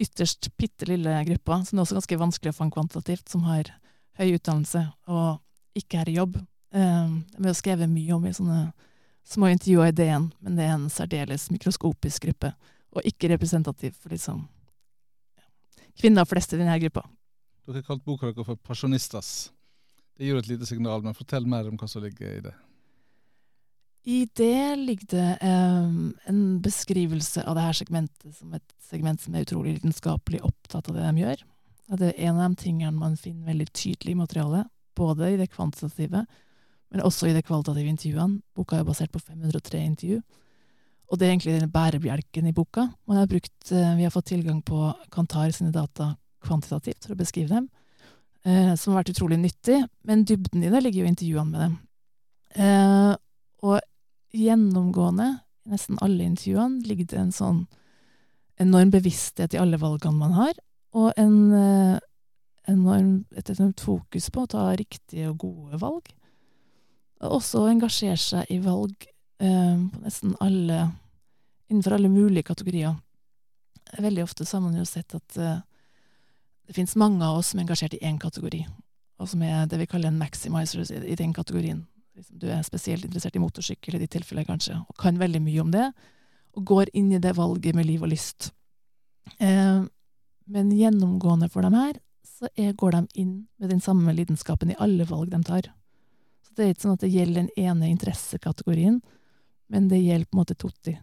ytterst 0.02 0.50
bitte 0.58 0.88
lille 0.90 1.14
gruppa, 1.30 1.62
som 1.66 1.78
er 1.78 1.86
også 1.86 2.00
ganske 2.00 2.20
vanskelig 2.20 2.52
å 2.52 2.58
fange 2.58 2.76
kvantitativt, 2.76 3.30
som 3.30 3.46
har 3.48 3.70
høy 4.20 4.34
utdannelse 4.36 4.84
og 5.08 5.80
ikke 5.80 6.02
er 6.02 6.12
i 6.12 6.18
jobb. 6.18 6.38
Um, 6.74 7.22
vi 7.38 7.48
har 7.48 7.58
skrevet 7.58 7.90
mye 7.90 8.16
om 8.16 8.26
i 8.28 8.34
sånne 8.36 8.60
små 9.24 9.50
intervjuer 9.54 9.94
i 9.94 9.96
DN, 9.96 10.28
men 10.44 10.58
det 10.58 10.66
er 10.66 10.76
en 10.76 10.90
særdeles 10.92 11.48
mikroskopisk 11.54 12.28
gruppe, 12.28 12.52
og 12.94 13.08
ikke 13.10 13.32
representativ 13.34 13.96
for 13.98 14.14
liksom 14.14 14.46
kvinner 16.00 16.26
flest 16.26 16.54
i 16.54 16.60
denne 16.62 16.78
gruppa. 16.82 17.06
Dere 17.64 17.80
har 17.80 17.88
kalt 17.88 18.06
boka 18.06 18.32
deres 18.32 18.46
for 18.46 18.56
'Pasjonistas'. 18.56 19.52
Det 20.18 20.26
gir 20.26 20.38
et 20.38 20.48
lite 20.48 20.66
signal, 20.66 21.02
men 21.02 21.14
fortell 21.14 21.46
mer 21.46 21.68
om 21.68 21.78
hva 21.78 21.88
som 21.90 22.04
ligger 22.04 22.38
i 22.38 22.42
det. 22.42 22.54
I 24.06 24.28
det 24.36 24.76
ligger 24.76 25.08
det 25.08 25.38
um, 25.42 26.14
en 26.28 26.62
beskrivelse 26.62 27.44
av 27.48 27.56
det 27.56 27.64
her 27.64 27.74
segmentet 27.74 28.36
som 28.36 28.54
et 28.54 28.74
segment 28.84 29.22
som 29.22 29.34
er 29.34 29.46
utrolig 29.46 29.78
lidenskapelig 29.78 30.42
opptatt 30.44 30.90
av 30.90 30.98
det 30.98 31.06
de 31.08 31.24
gjør. 31.24 31.44
Og 31.90 32.00
det 32.02 32.10
er 32.12 32.28
en 32.28 32.40
av 32.40 32.52
de 32.52 32.64
tingene 32.66 33.00
man 33.00 33.16
finner 33.18 33.48
veldig 33.48 33.70
tydelig 33.72 34.12
i 34.12 34.20
materialet, 34.20 34.68
både 34.96 35.32
i 35.32 35.38
det 35.40 35.50
kvantitative, 35.56 36.26
men 36.92 37.02
også 37.02 37.30
i 37.30 37.34
det 37.34 37.46
kvalitative 37.48 37.90
intervjuene. 37.90 38.42
Boka 38.54 38.82
er 38.82 38.88
basert 38.88 39.14
på 39.14 39.24
503 39.24 39.86
intervju. 39.88 40.20
Og 41.14 41.20
det 41.22 41.28
er 41.28 41.36
egentlig 41.36 41.70
bærebjelken 41.70 42.50
i 42.50 42.56
boka. 42.58 42.88
Man 43.06 43.20
har 43.22 43.30
brukt, 43.30 43.54
uh, 43.70 43.94
vi 44.00 44.08
har 44.08 44.14
fått 44.14 44.32
tilgang 44.32 44.64
på 44.66 44.88
Kantar 45.14 45.54
sine 45.54 45.70
data 45.76 46.16
kvantitativt 46.44 47.06
for 47.06 47.14
å 47.14 47.20
beskrive 47.20 47.54
dem, 47.54 47.68
uh, 48.50 48.74
som 48.74 48.92
har 48.92 49.04
vært 49.04 49.14
utrolig 49.14 49.38
nyttig. 49.44 49.84
Men 50.10 50.26
dybden 50.26 50.66
i 50.66 50.72
det 50.74 50.82
ligger 50.82 51.04
jo 51.04 51.08
i 51.12 51.14
intervjuene 51.14 51.52
med 51.54 51.66
dem. 51.68 51.78
Uh, 52.58 53.14
og 53.64 53.80
gjennomgående 54.34 55.30
i 55.64 55.74
nesten 55.74 56.02
alle 56.04 56.26
intervjuene 56.26 56.84
ligger 56.88 57.12
det 57.14 57.20
en 57.22 57.36
sånn 57.36 57.62
enorm 58.62 58.92
bevissthet 58.94 59.56
i 59.56 59.62
alle 59.62 59.80
valgene 59.82 60.20
man 60.20 60.36
har, 60.38 60.58
og 60.94 61.14
en 61.18 61.38
eh, 61.58 62.02
enorm, 62.70 63.24
et 63.36 63.50
enormt 63.50 63.82
fokus 63.82 64.30
på 64.30 64.44
å 64.44 64.52
ta 64.52 64.66
riktige 64.78 65.32
og 65.32 65.40
gode 65.42 65.80
valg. 65.82 66.12
Og 67.24 67.40
også 67.40 67.66
engasjere 67.72 68.20
seg 68.20 68.52
i 68.54 68.60
valg 68.64 69.08
eh, 69.42 69.80
på 69.80 70.04
nesten 70.04 70.36
alle 70.44 70.86
innenfor 71.74 71.98
alle 71.98 72.12
mulige 72.14 72.48
kategorier. 72.52 72.96
Veldig 74.00 74.24
ofte 74.24 74.46
så 74.46 74.58
har 74.58 74.68
man 74.68 74.78
jo 74.78 74.86
sett 74.88 75.16
at 75.18 75.38
eh, 75.38 75.62
det 76.68 76.76
finnes 76.78 76.96
mange 77.00 77.26
av 77.26 77.42
oss 77.42 77.52
som 77.52 77.60
er 77.60 77.66
engasjert 77.66 77.98
i 77.98 78.04
én 78.06 78.20
kategori, 78.22 78.64
og 79.20 79.30
som 79.30 79.42
er 79.44 79.66
det 79.70 79.82
vi 79.82 79.90
kaller 79.90 80.14
en 80.14 80.22
maximizer 80.22 80.88
i 81.04 81.18
den 81.20 81.34
kategorien 81.36 81.84
liksom, 82.16 82.40
du 82.40 82.48
er 82.52 82.64
spesielt 82.66 83.06
interessert 83.06 83.36
i 83.36 83.44
motorsykkel 83.44 83.98
i 83.98 84.04
ditt 84.04 84.14
tilfelle, 84.16 84.46
kanskje, 84.48 84.78
og 84.80 84.98
kan 85.02 85.20
veldig 85.20 85.42
mye 85.44 85.62
om 85.64 85.72
det, 85.74 85.90
og 86.54 86.66
går 86.70 86.92
inn 86.94 87.12
i 87.12 87.22
det 87.22 87.36
valget 87.38 87.76
med 87.76 87.88
liv 87.90 88.04
og 88.04 88.12
lyst. 88.14 88.52
Eh, 89.40 89.84
men 90.46 90.74
gjennomgående 90.76 91.50
for 91.50 91.66
dem 91.66 91.78
her, 91.78 91.98
så 92.24 92.50
går 92.78 92.92
de 92.92 93.02
inn 93.22 93.34
med 93.60 93.72
den 93.72 93.82
samme 93.82 94.14
lidenskapen 94.14 94.72
i 94.72 94.78
alle 94.80 95.08
valg 95.10 95.32
de 95.32 95.42
tar. 95.48 95.72
Så 96.44 96.56
det 96.56 96.66
er 96.66 96.74
ikke 96.74 96.86
sånn 96.86 96.98
at 96.98 97.06
det 97.06 97.14
gjelder 97.14 97.42
den 97.42 97.66
ene 97.70 97.90
interessekategorien, 97.90 99.02
men 99.72 99.88
det 99.90 100.02
gjelder 100.04 100.30
på 100.30 100.38
en 100.38 100.42
måte 100.44 100.60
totti. 100.60 100.98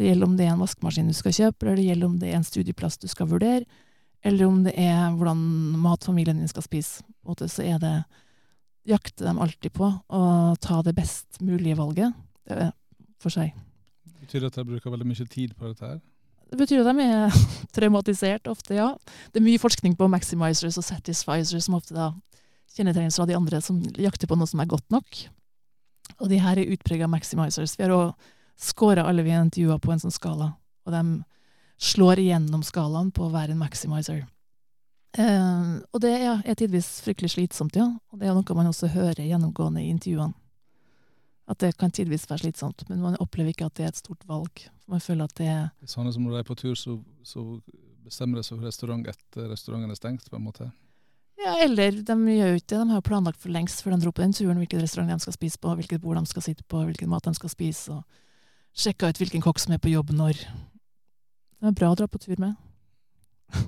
Det 0.00 0.08
gjelder 0.08 0.30
om 0.30 0.36
det 0.38 0.46
er 0.46 0.54
en 0.54 0.62
vaskemaskin 0.62 1.10
du 1.10 1.12
skal 1.12 1.34
kjøpe, 1.36 1.66
eller 1.66 1.76
det 1.76 1.82
gjelder 1.84 2.08
om 2.08 2.14
det 2.22 2.30
er 2.30 2.38
en 2.38 2.46
studieplass 2.46 2.94
du 3.02 3.04
skal 3.12 3.28
vurdere, 3.28 3.66
eller 4.24 4.46
om 4.46 4.62
det 4.64 4.72
er 4.80 5.10
hvordan 5.12 5.42
mat 5.76 6.06
familien 6.08 6.40
din 6.40 6.48
skal 6.48 6.64
spise. 6.64 7.04
Så 7.44 7.66
er 7.66 7.76
det 7.82 7.92
jakter 8.88 9.28
de 9.28 9.34
alltid 9.44 9.74
på 9.76 9.90
å 9.92 10.22
ta 10.56 10.80
det 10.86 10.94
best 10.96 11.42
mulige 11.44 11.76
valget 11.76 12.16
det 12.48 12.70
for 13.20 13.34
seg. 13.34 13.52
Betyr 14.22 14.46
det 14.46 14.54
at 14.54 14.58
de 14.62 14.66
bruker 14.72 14.96
veldig 14.96 15.10
mye 15.12 15.28
tid 15.28 15.52
på 15.52 15.68
dette 15.68 15.84
her? 15.84 16.00
Det 16.48 16.58
betyr 16.58 16.80
at 16.80 16.96
de 16.96 17.04
er 17.04 17.38
traumatisert 17.76 18.48
ofte, 18.48 18.80
ja. 18.80 18.88
Det 19.30 19.44
er 19.44 19.48
mye 19.50 19.60
forskning 19.60 20.00
på 20.00 20.08
maximizers 20.08 20.80
og 20.80 20.88
satisfizers 20.88 21.68
som 21.68 21.76
ofte 21.76 21.92
da 21.92 22.10
kjennetegnes 22.72 23.20
av 23.20 23.28
de 23.28 23.36
andre 23.36 23.60
som 23.60 23.84
jakter 24.00 24.32
på 24.32 24.40
noe 24.40 24.48
som 24.48 24.64
er 24.64 24.72
godt 24.72 24.88
nok. 24.96 25.24
Og 26.24 26.32
de 26.32 26.40
her 26.40 26.56
er 26.56 26.72
utprega 26.72 27.08
maximizers. 27.10 27.76
Vi 27.76 27.84
har 27.84 27.92
òg 27.92 28.30
scora 28.60 29.06
alle 29.08 29.24
vi 29.24 29.32
intervjua 29.34 29.78
på 29.80 29.92
en 29.94 30.02
sånn 30.02 30.14
skala, 30.14 30.52
og 30.86 30.94
de 30.94 31.04
slår 31.80 32.20
igjennom 32.20 32.62
skalaen 32.66 33.08
på 33.14 33.24
å 33.26 33.32
være 33.32 33.54
en 33.54 33.62
maximizer. 33.62 34.26
Eh, 35.18 35.70
og 35.90 36.02
det 36.04 36.12
ja, 36.22 36.36
er 36.44 36.58
tidvis 36.58 37.00
fryktelig 37.02 37.32
slitsomt, 37.34 37.78
ja. 37.78 37.88
Og 38.12 38.20
det 38.20 38.28
er 38.28 38.36
noe 38.36 38.56
man 38.58 38.68
også 38.70 38.92
hører 38.92 39.24
gjennomgående 39.24 39.82
i 39.82 39.90
intervjuene. 39.90 40.36
At 41.50 41.58
det 41.64 41.72
kan 41.80 41.90
tidvis 41.90 42.28
være 42.30 42.44
slitsomt, 42.44 42.84
men 42.88 43.00
man 43.02 43.16
opplever 43.18 43.50
ikke 43.50 43.66
at 43.66 43.74
det 43.78 43.88
er 43.88 43.90
et 43.90 43.98
stort 43.98 44.22
valg. 44.28 44.68
Man 44.86 45.02
føler 45.02 45.26
at 45.26 45.34
det 45.40 45.48
er 45.50 45.64
Det 45.80 45.88
er 45.88 45.94
sånn 45.96 46.12
som 46.14 46.22
når 46.22 46.36
de 46.36 46.42
er 46.44 46.46
på 46.46 46.58
tur, 46.60 46.76
så, 46.78 47.00
så 47.26 47.42
bestemmer 48.06 48.38
de 48.38 48.46
seg 48.46 48.60
for 48.60 48.68
restaurant 48.68 49.08
etter 49.10 49.50
restauranten 49.50 49.90
er 49.90 49.98
stengt, 49.98 50.30
på 50.30 50.38
en 50.38 50.46
måte. 50.46 50.68
Ja, 51.40 51.56
eller 51.64 51.96
de 52.04 52.14
gjør 52.36 52.52
jo 52.52 52.60
ikke 52.60 52.70
det. 52.74 52.78
De 52.78 52.92
har 52.92 53.00
jo 53.00 53.08
planlagt 53.08 53.40
for 53.40 53.50
lengst 53.50 53.82
før 53.82 53.96
de 53.96 54.04
dro 54.04 54.12
på 54.14 54.22
den 54.22 54.36
turen, 54.36 54.60
hvilken 54.60 54.82
restaurant 54.84 55.10
de 55.10 55.24
skal 55.24 55.34
spise 55.34 55.58
på, 55.58 55.72
hvilket 55.78 56.02
bord 56.04 56.20
de 56.20 56.30
skal 56.30 56.44
sitte 56.44 56.66
på, 56.68 56.84
hvilken 56.86 57.10
mat 57.10 57.26
de 57.26 57.32
skal 57.34 57.50
spise, 57.50 57.96
og 57.96 58.04
sjekka 58.76 59.10
ut 59.10 59.20
hvilken 59.20 59.44
kokk 59.44 59.60
som 59.62 59.74
er 59.74 59.82
på 59.82 59.92
jobb 59.92 60.12
når. 60.16 60.40
Det 61.60 61.68
er 61.68 61.76
bra 61.76 61.90
å 61.92 61.98
dra 61.98 62.08
på 62.08 62.20
tur 62.22 62.38
med. 62.40 62.56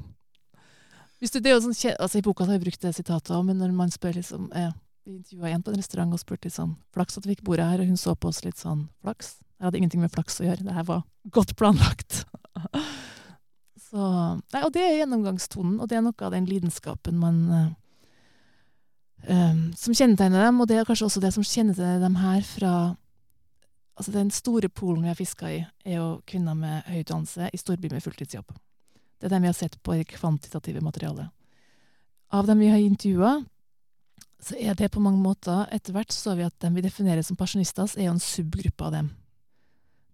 Hvis 1.20 1.30
du, 1.34 1.38
det 1.38 1.52
er 1.52 1.58
jo 1.58 1.66
sånn, 1.66 1.76
altså 1.98 2.18
I 2.18 2.24
boka 2.24 2.46
har 2.48 2.56
jeg 2.56 2.64
brukt 2.64 2.82
det 2.82 2.94
sitatet 2.96 3.30
òg, 3.34 3.44
men 3.46 3.60
når 3.60 3.74
man 3.76 3.92
spør 3.94 4.16
liksom 4.18 4.48
eh, 4.58 4.72
Vi 5.06 5.16
intervjua 5.18 5.52
en 5.52 5.62
på 5.62 5.70
en 5.70 5.78
restaurant 5.78 6.14
og 6.14 6.22
spurte 6.22 6.48
litt 6.48 6.56
sånn 6.56 6.76
Flaks 6.94 7.18
at 7.18 7.26
vi 7.26 7.34
fikk 7.34 7.44
bordet 7.46 7.68
her, 7.68 7.82
og 7.82 7.90
hun 7.90 8.00
så 8.00 8.14
på 8.14 8.30
oss 8.30 8.42
litt 8.46 8.58
sånn 8.58 8.88
Flaks? 9.02 9.36
Jeg 9.62 9.68
hadde 9.68 9.78
ingenting 9.78 10.02
med 10.02 10.10
flaks 10.10 10.40
å 10.42 10.46
gjøre. 10.48 10.64
Det 10.66 10.74
her 10.74 10.86
var 10.88 11.04
godt 11.30 11.52
planlagt. 11.54 12.24
Så, 13.92 14.06
nei, 14.50 14.62
og 14.64 14.72
det 14.74 14.82
er 14.82 14.96
gjennomgangstonen, 15.02 15.76
og 15.78 15.86
det 15.86 15.98
er 15.98 16.02
noe 16.02 16.24
av 16.26 16.32
den 16.32 16.48
lidenskapen 16.48 17.18
man 17.20 17.36
eh, 17.52 17.68
eh, 19.28 19.60
Som 19.78 19.94
kjennetegner 19.94 20.48
dem, 20.48 20.58
og 20.58 20.66
det 20.66 20.80
er 20.80 20.88
kanskje 20.88 21.06
også 21.06 21.22
det 21.22 21.30
som 21.36 21.44
kjennetegner 21.46 22.00
dem 22.02 22.16
her 22.18 22.42
fra 22.48 22.72
Altså 23.98 24.12
Den 24.12 24.30
store 24.30 24.68
polen 24.68 25.02
vi 25.04 25.10
har 25.10 25.18
fiska 25.18 25.50
i, 25.52 25.60
er 25.84 25.98
jo 25.98 26.22
kvinner 26.26 26.56
med 26.56 26.86
høy 26.88 27.02
utdannelse 27.02 27.50
i 27.52 27.60
storby 27.60 27.90
med 27.92 28.02
fulltidsjobb. 28.02 28.52
Det 29.20 29.28
er 29.28 29.34
dem 29.34 29.44
vi 29.44 29.50
har 29.50 29.56
sett 29.58 29.76
på 29.82 29.94
i 29.94 30.04
kvantitative 30.08 30.80
materialet. 30.82 31.28
Av 32.32 32.46
dem 32.48 32.58
vi 32.58 32.70
har 32.72 32.80
intervjua, 32.80 33.42
så 34.42 34.56
er 34.58 34.74
det 34.74 34.90
på 34.90 35.00
mange 35.00 35.20
måter 35.22 35.68
Etter 35.70 35.94
hvert 35.94 36.14
så 36.14 36.34
vi 36.34 36.46
at 36.46 36.56
dem 36.64 36.74
vi 36.74 36.82
definerer 36.82 37.22
som 37.22 37.36
pensjonister, 37.38 37.86
er 37.98 38.08
jo 38.08 38.14
en 38.16 38.22
subgruppe 38.22 38.88
av 38.88 38.96
dem. 38.96 39.10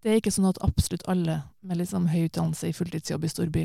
Det 0.02 0.10
er 0.10 0.20
ikke 0.20 0.34
sånn 0.34 0.50
at 0.50 0.60
absolutt 0.62 1.06
alle 1.10 1.40
med 1.62 1.80
liksom 1.80 2.10
høy 2.10 2.26
utdannelse 2.26 2.68
i 2.68 2.74
fulltidsjobb 2.76 3.24
i 3.24 3.30
storby 3.32 3.64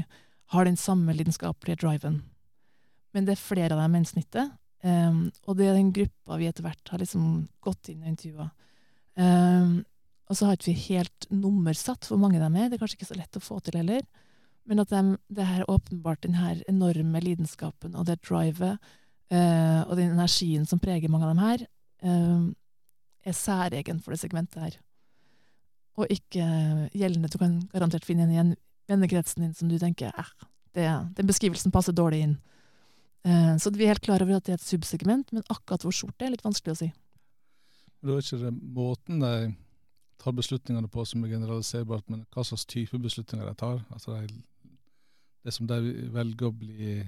har 0.54 0.70
den 0.70 0.78
samme 0.78 1.14
lidenskapelige 1.18 1.82
driven. 1.82 2.22
Men 3.14 3.26
det 3.26 3.36
er 3.36 3.42
flere 3.42 3.76
av 3.76 3.82
dem 3.84 3.98
enn 4.00 4.08
snittet, 4.08 4.54
um, 4.86 5.26
og 5.46 5.58
det 5.58 5.68
er 5.68 5.78
den 5.78 5.92
gruppa 5.94 6.38
vi 6.40 6.50
etter 6.50 6.66
hvert 6.66 6.94
har 6.94 7.02
liksom 7.02 7.50
gått 7.62 7.92
inn 7.92 8.06
og 8.06 8.14
intervjua. 8.14 8.48
Um, 9.14 9.84
og 10.30 10.38
så 10.38 10.48
har 10.48 10.58
ikke 10.58 10.72
vi 10.72 10.88
helt 10.88 11.28
nummersatt 11.34 12.08
hvor 12.08 12.20
mange 12.22 12.40
de 12.40 12.48
er. 12.48 12.70
Det 12.70 12.78
er 12.78 12.82
kanskje 12.82 13.00
ikke 13.00 13.12
så 13.12 13.20
lett 13.20 13.40
å 13.40 13.44
få 13.44 13.60
til 13.64 13.78
heller. 13.82 14.06
Men 14.70 14.80
at 14.80 14.92
de, 14.94 15.02
det 15.36 15.48
her 15.48 15.66
åpenbart 15.68 16.24
den 16.24 16.38
her 16.40 16.62
enorme 16.72 17.20
lidenskapen 17.20 17.98
og 18.00 18.08
det 18.08 18.22
drivet 18.24 18.78
eh, 19.34 19.82
og 19.84 19.98
den 20.00 20.14
energien 20.16 20.64
som 20.70 20.80
preger 20.80 21.12
mange 21.12 21.28
av 21.28 21.34
dem 21.34 21.44
her, 21.44 21.66
eh, 22.08 22.46
er 23.28 23.36
særegen 23.36 24.00
for 24.04 24.16
det 24.16 24.22
segmentet 24.24 24.62
her. 24.64 24.80
Og 26.00 26.10
ikke 26.12 26.46
gjeldende. 26.96 27.30
Du 27.30 27.38
kan 27.38 27.60
garantert 27.74 28.08
finne 28.08 28.26
en 28.26 28.34
i 28.34 28.40
en 28.42 28.56
vennekretsen 28.90 29.44
din 29.44 29.54
som 29.58 29.70
du 29.70 29.78
tenker 29.80 30.16
eh, 30.16 30.34
det, 30.74 30.88
den 31.20 31.30
beskrivelsen 31.30 31.74
passer 31.74 31.96
dårlig 31.96 32.24
inn. 32.26 32.38
Uh, 33.24 33.56
så 33.56 33.72
vi 33.72 33.86
er 33.86 33.94
helt 33.94 34.04
klar 34.04 34.24
over 34.24 34.36
at 34.36 34.48
det 34.48 34.56
er 34.56 34.60
et 34.60 34.66
subsegment, 34.66 35.30
men 35.32 35.46
akkurat 35.48 35.86
hvor 35.86 35.94
stort 35.96 36.18
det 36.20 36.26
er 36.28 36.34
litt 36.34 36.44
vanskelig 36.44 36.74
å 36.74 36.80
si. 36.82 36.90
Det 38.04 38.10
var 38.10 38.20
er 38.20 38.26
ikke 38.26 38.40
det 38.42 38.52
måten 38.76 39.22
de 39.24 39.36
tar 40.22 40.36
beslutningene 40.38 40.90
på 40.92 41.06
som 41.06 41.24
er 41.24 41.34
generaliserbart, 41.36 42.10
men 42.12 42.26
hva 42.34 42.46
slags 42.48 42.66
type 42.70 43.00
beslutninger 43.02 43.48
de 43.48 43.56
tar. 43.60 43.82
Altså 43.94 44.20
de, 44.20 44.44
det 45.44 45.54
som 45.56 45.68
de 45.68 45.80
velger 46.14 46.50
å 46.50 46.56
bli 46.56 47.02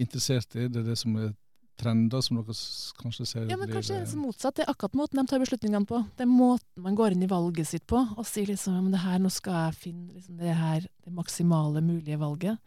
interessert 0.00 0.56
i, 0.56 0.68
det 0.68 0.82
er 0.82 0.92
det 0.92 0.98
som 1.00 1.16
er 1.20 1.32
trender 1.80 2.20
som 2.24 2.38
dere 2.38 2.54
kanskje 3.00 3.26
ser 3.26 3.48
Ja, 3.48 3.56
men 3.56 3.66
blir, 3.66 3.78
kanskje 3.78 3.96
det 3.96 4.04
er 4.04 4.20
motsatt. 4.20 4.56
Det 4.58 4.66
er 4.66 4.72
akkurat 4.72 4.96
måten 4.98 5.20
de 5.20 5.26
tar 5.30 5.42
beslutningene 5.42 5.88
på. 5.88 6.02
Det 6.16 6.26
er 6.26 6.30
måten 6.30 6.84
man 6.84 6.96
går 6.98 7.16
inn 7.16 7.24
i 7.26 7.30
valget 7.30 7.70
sitt 7.70 7.86
på 7.90 8.00
og 8.02 8.24
sier 8.28 8.50
liksom 8.50 8.76
men 8.78 8.94
det 8.94 9.02
her, 9.02 9.18
nå 9.22 9.32
skal 9.32 9.58
jeg 9.66 9.78
finne 9.86 10.16
liksom, 10.16 10.38
det 10.40 10.56
her 10.58 10.86
det 10.86 11.14
maksimale 11.16 11.82
mulige 11.84 12.20
valget. 12.20 12.58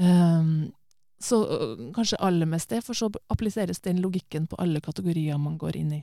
Um, 0.00 0.70
så 1.20 1.42
kanskje 1.94 2.20
aller 2.24 2.48
mest 2.48 2.70
det, 2.72 2.80
for 2.86 2.96
så 2.96 3.10
appliseres 3.28 3.82
den 3.84 4.00
logikken 4.00 4.46
på 4.48 4.56
alle 4.62 4.80
kategorier 4.80 5.38
man 5.38 5.58
går 5.60 5.76
inn 5.76 5.92
i. 5.98 6.00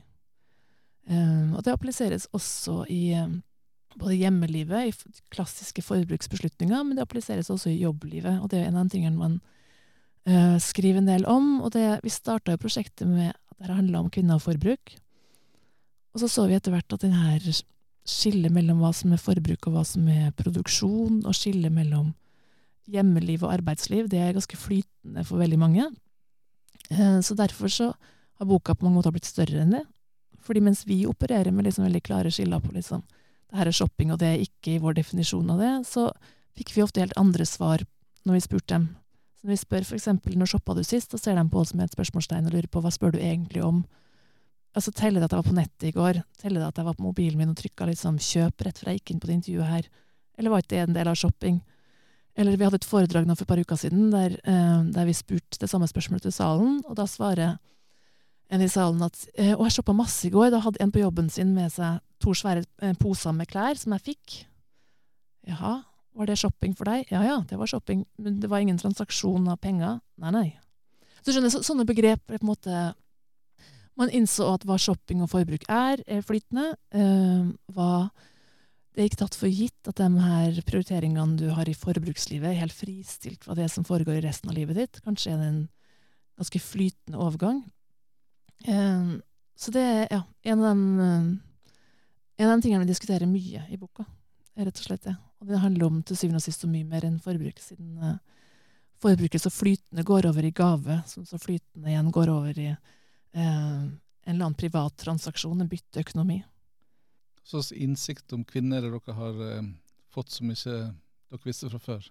Ehm, 1.08 1.54
og 1.56 1.64
det 1.64 1.72
appliseres 1.72 2.28
også 2.36 2.82
i 2.92 3.12
ehm, 3.16 3.40
både 3.98 4.18
hjemmelivet, 4.20 4.90
i 4.92 5.22
klassiske 5.34 5.82
forbruksbeslutninger, 5.82 6.84
men 6.84 6.96
det 6.96 7.04
appliseres 7.06 7.50
også 7.50 7.72
i 7.72 7.80
jobblivet. 7.80 8.40
Og 8.42 8.50
det 8.52 8.60
er 8.60 8.68
en 8.68 8.78
av 8.78 8.86
de 8.86 8.94
tingene 8.94 9.18
man 9.18 9.40
eh, 10.28 10.58
skriver 10.62 11.02
en 11.02 11.10
del 11.10 11.26
om. 11.26 11.58
Og 11.64 11.72
det, 11.74 11.86
vi 12.04 12.12
starta 12.12 12.58
prosjektet 12.60 13.08
med 13.08 13.32
at 13.32 13.66
det 13.66 13.74
handla 13.74 14.04
om 14.04 14.12
kvinner 14.12 14.38
og 14.38 14.44
forbruk. 14.44 14.94
Og 16.14 16.22
så 16.22 16.30
så 16.30 16.46
vi 16.48 16.56
etter 16.58 16.74
hvert 16.74 16.94
at 16.94 17.04
denne 17.04 17.56
skillet 18.08 18.52
mellom 18.54 18.80
hva 18.80 18.92
som 18.96 19.12
er 19.12 19.20
forbruk 19.20 19.68
og 19.68 19.74
hva 19.74 19.84
som 19.84 20.06
er 20.08 20.30
produksjon, 20.36 21.24
og 21.26 21.36
skillet 21.36 21.72
mellom 21.72 22.14
hjemmeliv 22.88 23.42
og 23.44 23.52
arbeidsliv, 23.58 24.06
det 24.08 24.20
er 24.22 24.36
ganske 24.36 24.56
flytende 24.56 25.24
for 25.28 25.40
veldig 25.42 25.58
mange. 25.60 25.90
Eh, 26.90 27.20
Så 27.20 27.36
derfor 27.36 27.68
så 27.68 27.92
har 28.38 28.46
boka 28.46 28.74
på 28.74 28.86
mange 28.86 29.00
måter 29.00 29.12
blitt 29.12 29.28
større 29.28 29.64
enn 29.64 29.74
det. 29.74 29.84
Fordi 30.48 30.62
mens 30.64 30.86
vi 30.88 31.02
opererer 31.04 31.52
med 31.52 31.66
liksom 31.68 31.84
veldig 31.84 32.00
klare 32.06 32.32
skiller 32.32 32.62
på 32.64 32.72
liksom, 32.72 33.02
det 33.50 33.58
her 33.60 33.68
er 33.68 33.76
shopping, 33.76 34.14
og 34.14 34.20
det 34.22 34.30
er 34.30 34.44
ikke 34.46 34.74
i 34.74 34.80
vår 34.80 34.96
definisjon 34.96 35.50
av 35.52 35.60
det, 35.60 35.72
så 35.88 36.08
fikk 36.56 36.72
vi 36.72 36.84
ofte 36.84 37.02
helt 37.02 37.16
andre 37.20 37.44
svar 37.48 37.84
når 38.24 38.38
vi 38.38 38.44
spurte 38.46 38.72
dem. 38.72 38.88
Så 39.36 39.46
når 39.46 39.52
vi 39.52 39.60
spør 39.60 39.88
eksempel 39.98 40.38
når 40.40 40.50
shoppa 40.54 40.74
du 40.74 40.80
sist, 40.88 41.12
så 41.12 41.20
ser 41.20 41.36
de 41.36 41.44
på 41.52 41.60
oss 41.60 41.74
med 41.76 41.84
et 41.84 41.94
spørsmålstegn 41.94 42.48
og 42.48 42.56
lurer 42.56 42.70
på 42.72 42.80
hva 42.82 42.92
spør 42.94 43.12
du 43.14 43.20
egentlig 43.20 43.62
om. 43.64 43.84
Altså 44.76 44.92
Teller 44.96 45.20
det 45.20 45.28
at 45.28 45.36
jeg 45.36 45.42
var 45.42 45.50
på 45.50 45.58
nettet 45.58 45.88
i 45.90 45.94
går? 45.94 46.22
Teller 46.40 46.62
det 46.62 46.72
at 46.72 46.80
jeg 46.80 46.88
var 46.88 46.96
på 46.96 47.06
mobilen 47.06 47.40
min 47.40 47.52
og 47.52 47.60
trykka 47.60 47.86
liksom 47.88 48.18
kjøp 48.22 48.64
rett 48.64 48.80
før 48.80 48.92
jeg 48.92 49.02
gikk 49.02 49.12
inn 49.12 49.20
på 49.20 49.28
det 49.28 49.38
intervjuet 49.38 49.72
her? 49.72 49.88
Eller 50.38 50.54
var 50.54 50.64
ikke 50.64 50.74
det 50.74 50.82
en 50.86 50.96
del 50.96 51.12
av 51.12 51.20
shopping? 51.20 51.60
Eller 52.38 52.56
vi 52.56 52.64
hadde 52.64 52.80
et 52.80 52.88
foredrag 52.88 53.28
nå 53.28 53.36
for 53.36 53.44
et 53.44 53.52
par 53.52 53.60
uker 53.60 53.80
siden 53.80 54.12
der, 54.14 54.36
eh, 54.48 54.82
der 54.94 55.08
vi 55.08 55.16
spurte 55.16 55.60
det 55.60 55.68
samme 55.68 55.88
spørsmålet 55.90 56.24
til 56.24 56.34
salen, 56.34 56.80
og 56.86 56.96
da 56.96 57.04
svarer 57.10 57.58
en 58.48 58.64
i 58.64 58.68
salen 58.70 59.02
at 59.04 59.26
Og 59.58 59.66
jeg 59.66 59.74
shoppa 59.76 59.92
masse 59.96 60.24
i 60.26 60.32
går. 60.32 60.50
Da 60.54 60.62
hadde 60.64 60.80
en 60.80 60.92
på 60.92 61.02
jobben 61.02 61.28
sin 61.32 61.54
med 61.56 61.72
seg 61.74 62.00
to 62.22 62.34
svære 62.34 62.64
eh, 62.82 62.94
poser 62.98 63.34
med 63.36 63.50
klær 63.50 63.78
som 63.78 63.94
jeg 63.96 64.06
fikk. 64.12 64.38
Jaha, 65.48 65.74
var 66.18 66.28
det 66.28 66.38
shopping 66.40 66.74
for 66.76 66.88
deg? 66.88 67.10
Ja 67.12 67.22
ja, 67.24 67.36
det 67.48 67.58
var 67.60 67.70
shopping, 67.70 68.02
men 68.18 68.40
det 68.42 68.50
var 68.50 68.64
ingen 68.64 68.80
transaksjon 68.80 69.46
av 69.48 69.60
penger. 69.62 70.00
Nei, 70.18 70.32
nei. 70.34 70.48
Så 71.22 71.34
skjønner, 71.34 71.52
så, 71.52 71.62
sånne 71.66 71.86
begrep 71.88 72.24
på 72.26 72.38
en 72.38 72.48
måte 72.48 72.88
Man 73.98 74.12
innså 74.14 74.46
at 74.54 74.62
hva 74.62 74.76
shopping 74.78 75.24
og 75.24 75.32
forbruk 75.32 75.64
er, 75.66 75.98
er 76.06 76.20
flytende. 76.22 76.68
Eh, 76.94 77.48
hva 77.74 77.88
det 78.94 79.02
er 79.02 79.08
ikke 79.12 79.18
tatt 79.24 79.36
for 79.38 79.50
gitt 79.50 79.90
at 79.90 79.98
de 79.98 80.22
her 80.22 80.56
prioriteringene 80.66 81.34
du 81.38 81.48
har 81.54 81.68
i 81.70 81.74
forbrukslivet, 81.74 82.48
er 82.50 82.60
helt 82.64 82.74
fristilt 82.74 83.42
fra 83.46 83.54
det 83.58 83.68
som 83.70 83.86
foregår 83.86 84.18
i 84.18 84.22
resten 84.24 84.50
av 84.50 84.56
livet 84.56 84.78
ditt. 84.78 85.00
Kanskje 85.02 85.34
er 85.34 85.36
det 85.38 85.48
en 85.52 85.60
ganske 86.38 86.60
flytende 86.62 87.18
overgang. 87.22 87.60
Eh, 88.64 89.12
så 89.58 89.74
det 89.74 89.82
er 89.82 90.08
ja, 90.10 90.22
en 90.52 90.64
av 90.64 90.74
de 90.74 91.06
eh, 91.06 91.28
en 92.38 92.50
av 92.50 92.58
de 92.58 92.62
tingene 92.62 92.84
vi 92.84 92.92
diskuterer 92.92 93.26
mye 93.26 93.64
i 93.66 93.76
boka, 93.76 94.04
rett 94.54 94.78
og 94.78 94.84
slett 94.84 95.06
det. 95.08 95.14
Og 95.42 95.48
det 95.50 95.58
handler 95.58 95.88
om 95.88 96.02
til 96.06 96.18
syvende 96.18 96.38
og 96.38 96.44
sist 96.44 96.62
så 96.62 96.68
mye 96.70 96.86
mer 96.86 97.02
enn 97.06 97.16
forbruk, 97.22 97.58
siden 97.58 97.96
eh, 97.98 98.44
forbruket 99.02 99.42
så 99.42 99.50
flytende 99.50 100.04
går 100.06 100.28
over 100.30 100.46
i 100.46 100.52
gave, 100.54 101.00
som 101.10 101.26
så 101.26 101.38
flytende 101.42 101.90
igjen 101.90 102.12
går 102.14 102.30
over 102.30 102.60
i 102.62 102.68
eh, 102.70 103.40
en 103.42 103.90
eller 104.22 104.44
annen 104.44 104.58
privat 104.58 104.94
transaksjon, 105.02 105.58
en 105.58 105.70
bytteøkonomi. 105.72 106.38
Hva 107.42 107.50
slags 107.56 107.72
innsikt 107.74 108.36
om 108.36 108.46
kvinner 108.46 108.86
er 108.86 108.94
dere 108.94 109.18
har 109.18 109.42
eh, 109.48 109.72
fått 110.14 110.38
som 110.38 110.54
ikke 110.54 110.76
dere 110.78 111.42
visste 111.48 111.70
fra 111.74 111.82
før? 111.82 112.06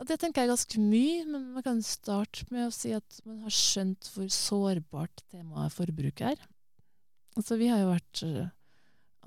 Ja, 0.00 0.06
det 0.08 0.16
tenker 0.22 0.40
jeg 0.40 0.48
ganske 0.48 0.80
mye, 0.80 1.24
men 1.28 1.50
man 1.52 1.64
kan 1.64 1.80
starte 1.84 2.46
med 2.48 2.70
å 2.70 2.72
si 2.72 2.94
at 2.96 3.18
man 3.28 3.42
har 3.44 3.52
skjønt 3.52 4.06
hvor 4.14 4.30
sårbart 4.32 5.20
temaet 5.28 5.74
forbruk 5.76 6.22
er. 6.24 6.40
Altså, 7.36 7.58
vi 7.60 7.68
har 7.68 7.82
jo 7.82 7.90
vært 7.90 8.22
uh, 8.24 8.46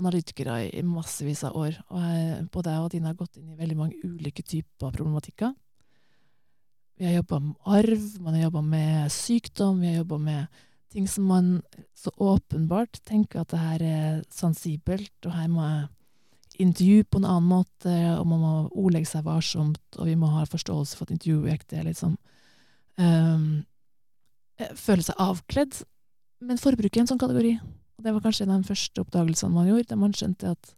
analytikere 0.01 0.56
i, 0.72 0.82
massevis 0.82 1.44
av 1.46 1.60
år, 1.62 1.77
og 1.94 2.50
både 2.58 2.74
jeg 2.74 2.88
og 2.88 2.89
Dina 2.89 3.12
har 3.12 3.20
gått 3.20 3.38
inn 3.38 3.53
i 3.53 3.60
veldig 3.60 3.77
mange 3.77 4.01
ulike 4.01 4.42
typer 4.42 4.98
problematikker. 4.98 5.53
Vi 6.98 7.06
har 7.06 7.20
jobba 7.20 7.44
med 7.51 7.70
arv, 7.77 8.10
man 8.25 8.39
har 8.39 8.48
jobba 8.48 8.65
med 8.74 9.13
sykdom, 9.13 9.77
vi 9.77 9.92
har 9.92 10.01
jobba 10.01 10.24
med 10.25 10.62
ting 10.94 11.06
som 11.06 11.30
man 11.30 11.53
så 11.94 12.10
åpenbart 12.18 12.98
tenker 13.06 13.46
at 13.46 13.53
det 13.53 13.62
her 13.62 13.86
er 13.92 14.22
sensibelt, 14.34 15.13
og 15.22 15.38
her 15.38 15.53
må 15.53 15.70
jeg 15.70 15.86
intervju 16.62 17.03
på 17.10 17.19
en 17.19 17.27
annen 17.27 17.50
måte, 17.50 17.93
og 18.17 18.25
man 18.29 18.41
må 18.41 18.53
ordlegge 18.69 19.10
seg 19.10 19.25
varsomt, 19.25 19.81
og 19.98 20.10
vi 20.10 20.15
må 20.19 20.29
ha 20.33 20.45
forståelse 20.50 20.98
for 20.98 21.07
at 21.07 21.15
intervjuobjektet 21.15 21.79
er 21.79 21.88
liksom 21.89 22.17
um, 23.01 23.63
Føle 24.77 25.01
seg 25.01 25.17
avkledd. 25.19 25.79
Men 26.45 26.60
forbruk 26.62 26.93
er 26.93 27.01
en 27.01 27.07
sånn 27.10 27.19
kategori. 27.19 27.55
Og 27.98 28.05
det 28.05 28.12
var 28.13 28.22
kanskje 28.22 28.45
en 28.45 28.53
av 28.53 28.62
de 28.62 28.69
første 28.69 29.01
oppdagelsene 29.01 29.55
man 29.55 29.65
gjorde, 29.67 29.88
der 29.89 30.00
man 30.00 30.13
skjønte 30.15 30.51
at 30.53 30.75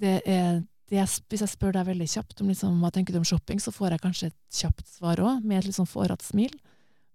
det 0.00 0.18
er 0.28 0.60
det, 0.90 1.04
Hvis 1.30 1.44
jeg 1.44 1.52
spør 1.52 1.76
deg 1.76 1.86
veldig 1.86 2.06
kjapt 2.10 2.40
om 2.42 2.48
liksom, 2.50 2.80
hva 2.82 2.90
tenker 2.90 3.14
du 3.14 3.20
om 3.20 3.26
shopping, 3.26 3.60
så 3.62 3.70
får 3.70 3.94
jeg 3.94 4.02
kanskje 4.02 4.30
et 4.30 4.38
kjapt 4.60 4.88
svar 4.90 5.20
òg, 5.22 5.44
med 5.46 5.60
et 5.60 5.68
litt 5.68 5.76
sånn 5.76 5.86
fårete 5.86 6.26
smil. 6.26 6.50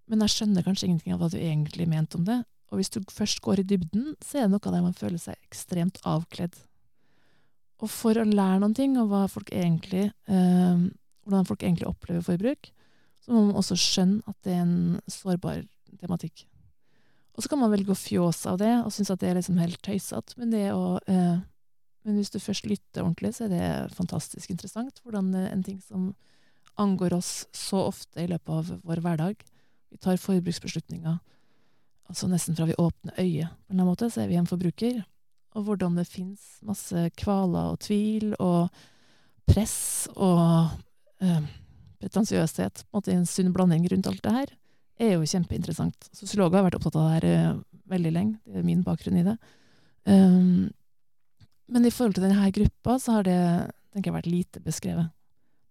Men 0.07 0.23
jeg 0.23 0.31
skjønner 0.31 0.63
kanskje 0.63 0.87
ingenting 0.87 1.15
av 1.15 1.19
hva 1.19 1.27
du 1.33 1.35
egentlig 1.35 1.87
mente 1.91 2.15
om 2.15 2.23
det. 2.23 2.37
Og 2.71 2.79
hvis 2.79 2.93
du 2.93 3.01
først 3.11 3.41
går 3.43 3.61
i 3.61 3.67
dybden, 3.67 4.13
så 4.23 4.39
er 4.39 4.47
det 4.47 4.53
noe 4.55 4.71
der 4.71 4.85
man 4.85 4.95
føler 4.95 5.19
seg 5.19 5.35
ekstremt 5.43 5.99
avkledd. 6.07 6.55
Og 7.83 7.91
for 7.91 8.17
å 8.17 8.25
lære 8.25 8.61
noen 8.61 8.75
ting, 8.75 8.95
om 8.97 9.11
folk 9.31 9.51
egentlig, 9.51 10.07
eh, 10.31 10.83
hvordan 11.25 11.47
folk 11.47 11.63
egentlig 11.63 11.89
opplever 11.89 12.23
forbruk, 12.23 12.71
så 13.23 13.33
må 13.33 13.47
man 13.47 13.59
også 13.59 13.77
skjønne 13.79 14.21
at 14.29 14.37
det 14.45 14.53
er 14.53 14.61
en 14.63 15.01
sårbar 15.09 15.63
tematikk. 15.99 16.45
Og 17.35 17.43
så 17.43 17.51
kan 17.51 17.59
man 17.59 17.73
velge 17.73 17.91
å 17.91 17.99
fjåse 17.99 18.47
av 18.47 18.61
det 18.61 18.71
og 18.85 18.93
synes 18.95 19.11
at 19.11 19.19
det 19.19 19.29
er 19.29 19.39
liksom 19.39 19.59
helt 19.59 19.81
tøysete, 19.83 20.37
men, 20.39 20.53
eh, 20.53 21.39
men 22.05 22.15
hvis 22.15 22.31
du 22.31 22.39
først 22.39 22.69
lytter 22.69 23.03
ordentlig, 23.03 23.33
så 23.35 23.45
er 23.45 23.49
det 23.49 23.95
fantastisk 23.97 24.49
interessant 24.53 25.01
hvordan 25.03 25.33
en 25.35 25.63
ting 25.63 25.81
som 25.81 26.13
angår 26.77 27.17
oss 27.17 27.47
så 27.51 27.87
ofte 27.89 28.23
i 28.23 28.27
løpet 28.27 28.49
av 28.49 28.79
vår 28.83 29.01
hverdag 29.01 29.35
Vi 29.91 29.97
tar 29.97 30.17
forbruksbeslutninger 30.19 31.19
altså 32.09 32.29
nesten 32.29 32.55
fra 32.57 32.67
vi 32.69 32.77
åpner 32.77 33.17
øyet, 33.19 33.53
på 33.67 33.73
en 33.73 33.85
måte, 33.87 34.09
så 34.11 34.23
er 34.23 34.29
vi 34.29 34.39
en 34.39 34.49
forbruker 34.49 35.03
og 35.55 35.67
hvordan 35.67 35.95
det 35.99 36.07
fins 36.09 36.57
masse 36.65 37.07
kvaler 37.19 37.73
og 37.73 37.81
tvil 37.85 38.33
og 38.43 38.73
press 39.47 40.07
og 40.15 40.73
eh, 41.23 41.43
pretensiøshet, 42.01 42.85
på 42.91 43.03
en 43.13 43.27
sunn 43.29 43.53
blanding 43.55 43.85
rundt 43.91 44.09
alt 44.09 44.23
det 44.25 44.33
her, 44.35 44.55
er 44.99 45.15
jo 45.15 45.27
kjempeinteressant. 45.27 46.09
Sosiologer 46.15 46.59
har 46.59 46.67
vært 46.67 46.79
opptatt 46.79 46.97
av 46.99 47.07
det 47.07 47.15
her 47.15 47.27
eh, 47.29 47.61
veldig 47.91 48.13
lenge, 48.15 48.39
det 48.45 48.61
er 48.61 48.67
min 48.67 48.83
bakgrunn 48.85 49.21
i 49.21 49.27
det. 49.27 49.35
Um, 50.05 50.71
men 51.71 51.85
i 51.87 51.91
forhold 51.93 52.17
til 52.17 52.27
denne 52.27 52.51
gruppa 52.53 52.97
så 53.01 53.19
har 53.19 53.25
det 53.25 53.39
tenker 53.93 54.11
jeg, 54.11 54.17
vært 54.17 54.29
lite 54.29 54.61
beskrevet. 54.65 55.13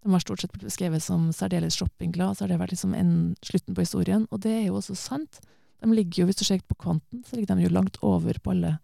De 0.05 0.11
har 0.13 0.21
stort 0.21 0.41
sett 0.41 0.51
blitt 0.53 0.67
beskrevet 0.67 1.01
som 1.01 1.29
særdeles 1.33 1.77
shoppingglad, 1.79 2.35
så 2.35 2.45
har 2.45 2.53
det 2.53 2.59
vært 2.61 2.75
liksom 2.75 2.93
en, 2.97 3.13
slutten 3.45 3.77
på 3.77 3.85
historien. 3.85 4.25
Og 4.29 4.41
det 4.43 4.53
er 4.53 4.65
jo 4.67 4.79
også 4.79 4.97
sant. 4.97 5.39
De 5.81 5.89
ligger 5.93 6.23
jo, 6.23 6.27
hvis 6.29 6.41
du 6.41 6.45
ser 6.45 6.61
på 6.61 6.77
kvanten, 6.77 7.23
så 7.25 7.37
ligger 7.37 7.55
de 7.55 7.65
jo 7.65 7.73
langt 7.73 7.97
over 8.05 8.37
på 8.41 8.53
alle 8.53 8.75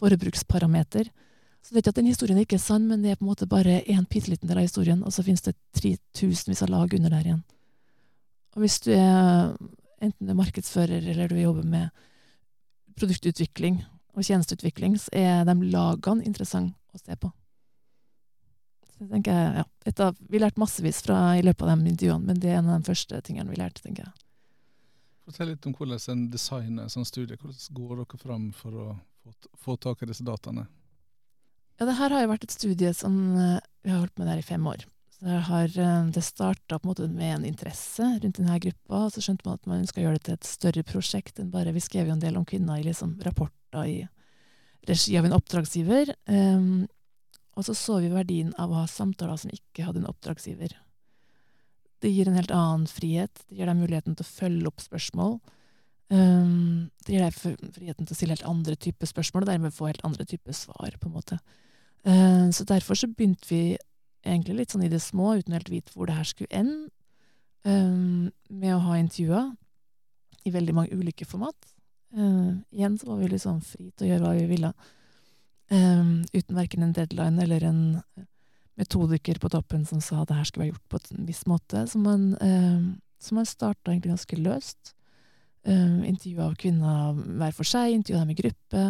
forbruksparameter. 0.00 1.12
Så 1.60 1.70
det 1.70 1.78
er 1.78 1.84
ikke 1.84 1.94
at 1.94 2.00
den 2.00 2.08
historien 2.08 2.40
er 2.40 2.46
ikke 2.48 2.60
sann, 2.60 2.88
men 2.88 3.04
det 3.04 3.12
er 3.12 3.20
på 3.20 3.26
en 3.26 3.30
måte 3.30 3.48
bare 3.48 3.82
en 3.92 4.06
bitte 4.08 4.32
liten 4.32 4.48
del 4.48 4.62
av 4.62 4.64
historien, 4.64 5.02
og 5.04 5.12
så 5.12 5.24
finnes 5.26 5.44
det 5.44 5.58
3000 5.76 6.56
av 6.64 6.72
lag 6.72 6.96
under 6.96 7.12
der 7.12 7.28
igjen. 7.28 7.42
Og 8.56 8.64
hvis 8.64 8.80
du 8.82 8.90
er 8.96 9.52
enten 10.00 10.26
du 10.26 10.32
er 10.32 10.38
markedsfører 10.38 11.10
eller 11.12 11.28
du 11.28 11.36
jobber 11.38 11.66
med 11.66 11.90
produktutvikling 12.98 13.82
og 14.16 14.24
tjenesteutvikling, 14.26 14.96
så 14.98 15.12
er 15.16 15.44
de 15.48 15.54
lagene 15.72 16.24
interessante 16.26 16.96
å 16.96 17.00
se 17.00 17.16
på. 17.20 17.30
Så 18.90 19.04
jeg 19.04 19.12
tenker, 19.12 19.60
ja, 19.60 19.66
dette, 19.84 20.10
Vi 20.28 20.40
lærte 20.40 20.60
massevis 20.60 21.02
fra, 21.04 21.36
i 21.38 21.44
løpet 21.44 21.62
av 21.68 21.78
de 21.78 21.92
intervjuene, 21.92 22.26
men 22.26 22.40
det 22.40 22.50
er 22.50 22.58
en 22.58 22.72
av 22.72 22.80
de 22.80 22.90
første 22.90 23.20
tingene 23.24 23.50
vi 23.50 23.60
lærte. 23.60 23.82
tenker 23.84 24.08
jeg. 24.08 24.26
Fortell 25.28 25.52
litt 25.52 25.66
om 25.66 25.76
hvordan 25.76 26.00
en 26.12 26.26
designer 26.30 26.88
sånn 26.88 27.06
studie. 27.06 27.36
Hvordan 27.36 27.76
går 27.76 27.96
dere 28.02 28.18
fram 28.18 28.50
for 28.56 28.74
å 28.74 28.88
få, 29.30 29.50
få 29.64 29.76
tak 29.80 30.02
i 30.02 30.10
disse 30.10 30.26
dataene? 30.26 30.66
Ja, 31.80 31.86
det 31.88 31.96
her 31.96 32.12
har 32.12 32.24
jo 32.24 32.32
vært 32.34 32.44
et 32.44 32.54
studie 32.54 32.92
som 32.96 33.14
uh, 33.38 33.60
vi 33.80 33.92
har 33.92 34.02
holdt 34.02 34.18
med 34.20 34.28
der 34.28 34.42
i 34.42 34.44
fem 34.44 34.66
år. 34.68 34.84
Så 35.16 35.40
har, 35.48 35.72
uh, 35.72 36.10
det 36.12 36.24
starta 36.26 36.78
med 36.84 37.22
en 37.24 37.46
interesse 37.48 38.04
rundt 38.04 38.36
denne 38.36 38.58
gruppa, 38.60 39.06
og 39.06 39.14
så 39.14 39.24
skjønte 39.24 39.48
man 39.48 39.56
at 39.56 39.70
man 39.70 39.86
skal 39.88 40.04
gjøre 40.04 40.18
det 40.18 40.26
til 40.26 40.36
et 40.36 40.50
større 40.50 40.84
prosjekt 40.84 41.40
enn 41.40 41.52
bare 41.52 41.72
Vi 41.72 41.80
skrev 41.80 42.10
jo 42.10 42.16
en 42.18 42.22
del 42.22 42.36
om 42.36 42.44
kvinner 42.44 42.80
i 42.80 42.84
liksom, 42.84 43.16
rapporter 43.24 43.86
i 43.88 43.98
regi 44.88 45.16
av 45.16 45.24
en 45.24 45.36
oppdragsgiver. 45.36 46.14
Um, 46.28 46.86
og 47.56 47.64
så 47.64 47.74
så 47.74 47.98
vi 48.00 48.12
verdien 48.12 48.52
av 48.60 48.72
å 48.72 48.82
ha 48.82 48.86
samtaler 48.88 49.40
som 49.40 49.52
ikke 49.52 49.84
hadde 49.84 50.02
en 50.02 50.10
oppdragsgiver. 50.10 50.76
Det 52.00 52.12
gir 52.12 52.28
en 52.28 52.36
helt 52.38 52.52
annen 52.54 52.86
frihet. 52.88 53.42
Det 53.48 53.58
gir 53.58 53.68
deg 53.68 53.80
muligheten 53.80 54.16
til 54.16 54.24
å 54.24 54.30
følge 54.30 54.68
opp 54.70 54.80
spørsmål. 54.84 55.38
Um, 56.10 56.90
det 57.06 57.14
gir 57.14 57.22
deg 57.22 57.36
friheten 57.36 58.06
til 58.06 58.14
å 58.14 58.18
stille 58.18 58.34
helt 58.34 58.48
andre 58.50 58.74
typer 58.74 59.06
spørsmål, 59.06 59.44
og 59.44 59.52
dermed 59.52 59.74
få 59.74 59.90
helt 59.90 60.04
andre 60.06 60.26
typer 60.26 60.56
svar. 60.56 60.96
på 60.98 61.08
en 61.08 61.14
måte. 61.14 61.38
Uh, 62.06 62.50
så 62.50 62.64
derfor 62.64 62.98
så 62.98 63.06
begynte 63.06 63.46
vi 63.48 63.78
egentlig 64.26 64.56
litt 64.56 64.74
sånn 64.74 64.84
i 64.84 64.92
det 64.92 65.02
små, 65.02 65.36
uten 65.38 65.54
helt 65.56 65.70
vite 65.70 65.92
hvor 65.94 66.08
det 66.08 66.16
her 66.16 66.28
skulle 66.28 66.50
ende, 66.50 66.90
um, 67.64 68.30
med 68.48 68.74
å 68.74 68.84
ha 68.88 68.98
intervjuer 68.98 69.52
i 70.44 70.54
veldig 70.54 70.74
mange 70.76 70.96
ulike 70.96 71.28
format. 71.28 71.56
Uh, 72.16 72.58
igjen 72.74 72.98
så 72.98 73.12
var 73.12 73.20
vi 73.20 73.30
liksom 73.30 73.60
fri 73.62 73.90
til 73.94 74.08
å 74.08 74.10
gjøre 74.10 74.26
hva 74.26 74.34
vi 74.36 74.48
ville, 74.50 74.72
um, 75.70 76.14
uten 76.34 76.58
verken 76.58 76.86
en 76.86 76.96
deadline 76.96 77.42
eller 77.44 77.68
en 77.68 77.82
metodiker 78.80 79.38
på 79.38 79.50
toppen 79.52 79.84
som 79.86 80.00
sa 80.02 80.24
det 80.24 80.38
her 80.38 80.48
skulle 80.48 80.66
være 80.66 80.74
gjort 80.74 80.88
på 80.90 81.00
en 81.00 81.28
viss 81.28 81.44
måte. 81.46 81.84
Så 81.86 82.00
man, 82.00 82.32
uh, 82.40 83.36
man 83.36 83.48
starta 83.48 83.92
egentlig 83.92 84.16
ganske 84.16 84.40
løst. 84.40 84.94
Um, 85.60 86.04
intervjua 86.08 86.46
av 86.48 86.54
kvinner 86.56 87.18
hver 87.36 87.52
for 87.52 87.68
seg, 87.68 87.92
intervjua 87.92 88.22
dem 88.22 88.32
i 88.32 88.38
gruppe. 88.38 88.84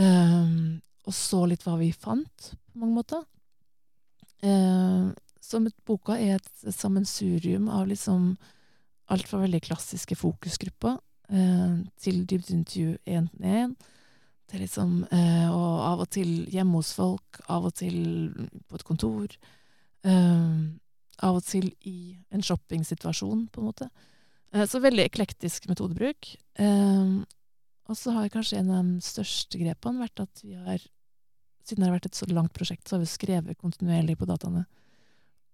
Um, 0.00 0.80
og 1.04 1.14
så 1.16 1.42
litt 1.50 1.64
hva 1.66 1.74
vi 1.80 1.90
fant, 1.92 2.52
på 2.72 2.80
mange 2.80 2.96
måter. 2.96 3.24
Uh, 4.42 5.12
så 5.42 5.60
boka 5.86 6.16
er 6.16 6.38
et 6.38 6.74
sammensurium 6.74 7.68
av 7.68 7.90
liksom 7.90 8.32
alt 9.12 9.28
fra 9.28 9.42
veldig 9.42 9.60
klassiske 9.66 10.16
fokusgrupper 10.16 10.96
uh, 10.96 11.74
til 12.00 12.22
dybdeintervju 12.30 12.96
én 13.04 13.28
til 14.48 14.60
liksom 14.64 15.02
uh, 15.12 15.48
Og 15.52 15.74
av 15.90 16.04
og 16.06 16.08
til 16.10 16.46
hjemme 16.52 16.80
hos 16.80 16.94
folk, 16.96 17.42
av 17.48 17.68
og 17.68 17.74
til 17.74 18.32
på 18.68 18.78
et 18.78 18.84
kontor. 18.84 19.36
Av 21.22 21.36
og 21.36 21.44
til 21.46 21.68
i 21.86 22.16
en 22.32 22.42
shoppingsituasjon, 22.42 23.46
på 23.52 23.60
en 23.60 23.68
måte. 23.68 23.88
Eh, 24.52 24.66
så 24.68 24.80
veldig 24.82 25.06
eklektisk 25.08 25.68
metodebruk. 25.70 26.34
Eh, 26.60 27.12
og 27.88 27.98
så 27.98 28.14
har 28.16 28.32
kanskje 28.32 28.60
en 28.60 28.72
av 28.72 28.84
de 28.86 29.04
største 29.04 29.60
grepene 29.60 30.04
vært 30.04 30.24
at 30.24 30.44
vi 30.44 30.54
har, 30.56 30.82
siden 31.66 31.82
det 31.82 31.90
har 31.90 31.96
vært 31.96 32.10
et 32.10 32.20
så 32.20 32.28
langt 32.30 32.54
prosjekt, 32.56 32.86
så 32.86 32.96
har 32.96 33.04
vi 33.04 33.10
skrevet 33.10 33.60
kontinuerlig 33.60 34.18
på 34.20 34.28
dataene. 34.28 34.64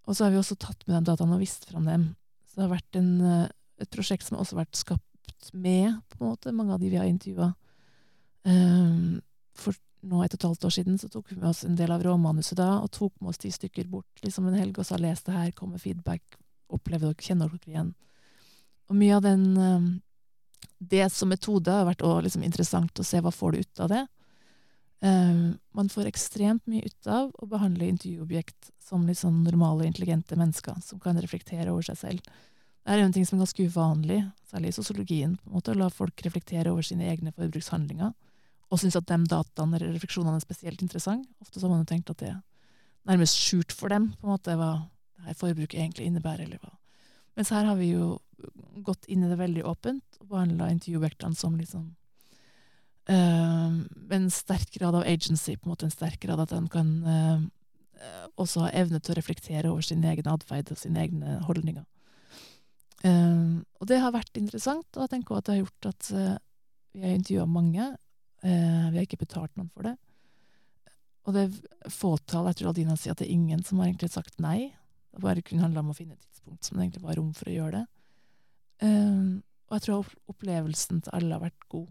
Og 0.09 0.17
så 0.17 0.27
har 0.27 0.33
vi 0.33 0.41
også 0.41 0.59
tatt 0.61 0.85
med 0.87 0.99
de 0.99 1.11
dataene 1.11 1.37
og 1.37 1.43
vist 1.45 1.69
fram 1.69 1.89
dem. 1.89 2.11
Så 2.49 2.59
det 2.59 2.67
har 2.67 2.75
vært 2.75 3.01
en, 3.01 3.11
eh, 3.21 3.49
et 3.79 3.91
prosjekt 3.95 4.27
som 4.27 4.37
har 4.37 4.45
også 4.45 4.59
vært 4.59 4.79
skapt 4.79 5.53
med 5.53 6.01
på 6.11 6.23
en 6.23 6.31
måte, 6.33 6.53
mange 6.53 6.75
av 6.75 6.81
de 6.81 6.91
vi 6.91 6.99
har 6.99 7.07
intervjua. 7.07 7.55
For 9.59 9.77
nå 10.09 10.23
et 10.25 10.33
og 10.33 10.39
et 10.39 10.47
halvt 10.47 10.65
år 10.65 10.73
siden 10.73 10.99
så 10.99 11.09
tok 11.13 11.31
vi 11.31 11.37
med 11.37 11.51
oss 11.51 11.65
en 11.67 11.77
del 11.77 11.91
av 11.93 12.03
råmanuset 12.03 12.57
da, 12.57 12.81
og 12.81 12.91
tok 12.91 13.13
med 13.21 13.31
oss 13.31 13.39
ti 13.43 13.51
stykker 13.51 13.87
bort 13.91 14.23
liksom 14.25 14.49
en 14.49 14.57
helg 14.57 14.79
og 14.79 14.87
sa 14.87 14.97
les 14.97 15.23
det 15.23 15.35
her, 15.35 15.51
kom 15.53 15.75
med 15.75 15.83
feedback, 15.83 16.39
opplev 16.73 17.03
dere, 17.03 17.15
kjenner 17.15 17.51
dere 17.53 17.71
igjen? 17.71 17.95
Og 18.89 18.97
mye 18.97 19.17
av 19.17 19.25
den 19.25 19.49
eh, 19.57 19.89
Det 20.79 21.09
som 21.13 21.29
metode 21.29 21.73
har 21.75 21.89
vært 21.89 22.05
liksom 22.25 22.45
interessant 22.47 23.01
å 23.01 23.05
se 23.07 23.21
hva 23.21 23.33
får 23.35 23.53
du 23.53 23.59
ut 23.59 23.81
av 23.83 23.89
det. 23.91 24.05
Uh, 24.99 25.55
man 25.79 25.89
får 25.91 26.09
ekstremt 26.11 26.65
mye 26.67 26.87
ut 26.87 27.07
av 27.07 27.31
å 27.39 27.47
behandle 27.47 27.87
intervjuobjekt 27.87 28.73
som 28.83 29.05
litt 29.07 29.21
sånn 29.21 29.45
normale, 29.45 29.87
intelligente 29.87 30.35
mennesker 30.35 30.81
som 30.83 30.99
kan 30.99 31.19
reflektere 31.23 31.71
over 31.71 31.87
seg 31.87 31.99
selv. 32.01 32.33
Det 32.83 32.97
er 32.97 33.05
en 33.05 33.15
ting 33.15 33.27
som 33.27 33.37
er 33.37 33.45
ganske 33.45 33.67
uvanlig, 33.69 34.19
særlig 34.51 34.73
i 34.73 34.75
sosiologien, 34.79 35.37
på 35.37 35.51
en 35.51 35.59
måte, 35.59 35.75
å 35.75 35.79
la 35.79 35.91
folk 35.93 36.23
reflektere 36.25 36.73
over 36.73 36.87
sine 36.87 37.07
egne 37.13 37.35
forbrukshandlinger, 37.37 38.15
og 38.69 38.81
synes 38.83 38.99
at 38.99 39.07
de 39.11 39.19
dataene 39.29 39.79
eller 39.79 39.95
refleksjonene 39.95 40.41
er 40.41 40.45
spesielt 40.45 40.83
interessante. 40.83 41.29
Ofte 41.45 41.61
så 41.61 41.67
har 41.69 41.75
man 41.77 41.85
jo 41.85 41.91
tenkt 41.93 42.11
at 42.15 42.23
det 42.23 42.33
er 42.33 42.41
nærmest 43.09 43.39
skjult 43.39 43.75
for 43.77 43.93
dem, 43.95 44.11
på 44.19 44.27
en 44.27 44.35
måte, 44.35 44.57
hva 44.59 44.73
det 45.19 45.29
her 45.29 45.39
forbruket 45.39 45.79
egentlig 45.79 46.09
innebærer, 46.09 46.49
eller 46.49 46.63
hva. 46.65 46.75
Mens 47.39 47.53
her 47.55 47.69
har 47.69 47.79
vi 47.79 47.93
jo 47.93 48.17
gått 48.85 49.09
inn 49.11 49.25
i 49.25 49.31
det 49.31 49.39
veldig 49.39 49.65
åpent 49.67 50.19
og 50.23 50.31
behandla 50.33 50.71
intervjuobjektene 50.73 51.37
som 51.37 51.57
liksom 51.59 51.87
uh, 53.11 53.79
en 54.17 54.31
sterk 54.33 54.73
grad 54.79 54.97
av 54.99 55.07
agency, 55.07 55.57
på 55.57 55.69
en 55.69 55.75
måte 55.75 55.89
en 55.89 55.95
sterk 55.95 56.21
grad 56.23 56.43
at 56.43 56.55
en 56.57 56.69
kan 56.73 56.91
uh, 57.05 57.47
også 58.39 58.67
ha 58.67 58.73
evne 58.79 59.01
til 59.03 59.15
å 59.15 59.19
reflektere 59.19 59.71
over 59.71 59.87
sin 59.87 60.05
egen 60.07 60.29
atferd 60.31 60.71
og 60.73 60.81
sine 60.81 61.03
egne 61.03 61.39
holdninger. 61.49 61.87
Uh, 63.05 63.63
og 63.79 63.89
det 63.91 64.01
har 64.03 64.15
vært 64.15 64.41
interessant, 64.41 64.89
og 64.97 65.07
jeg 65.07 65.17
tenker 65.17 65.39
at 65.39 65.49
det 65.49 65.57
har 65.57 65.65
gjort 65.65 65.91
at 65.93 66.13
vi 66.13 67.05
har 67.05 67.17
intervjua 67.17 67.47
mange 67.47 67.95
vi 68.39 68.95
har 68.95 69.03
ikke 69.03 69.19
betalt 69.19 69.57
noen 69.59 69.67
for 69.75 69.83
det. 69.83 69.97
Og 71.27 71.35
det 71.35 71.41
er 71.49 71.91
fåtall, 71.91 72.47
jeg 72.49 72.61
tror 72.61 72.71
Adina 72.71 72.95
sier 72.95 73.13
at 73.13 73.19
det 73.19 73.27
er 73.27 73.35
ingen 73.35 73.65
som 73.67 73.81
har 73.81 73.89
egentlig 73.89 74.13
sagt 74.13 74.39
nei. 74.41 74.71
Det 75.11 75.25
bare 75.25 75.43
kun 75.43 75.59
handla 75.59 75.83
om 75.83 75.91
å 75.91 75.97
finne 75.97 76.15
et 76.15 76.23
tidspunkt 76.23 76.65
som 76.65 76.79
det 76.79 76.87
egentlig 76.87 77.03
var 77.03 77.19
rom 77.19 77.33
for 77.35 77.51
å 77.51 77.57
gjøre 77.57 77.81
det. 77.81 77.98
Um, 78.83 79.41
og 79.69 79.79
jeg 79.79 79.87
tror 79.89 80.11
opplevelsen 80.31 81.03
til 81.05 81.17
alle 81.17 81.37
har 81.37 81.45
vært 81.45 81.69
god. 81.73 81.89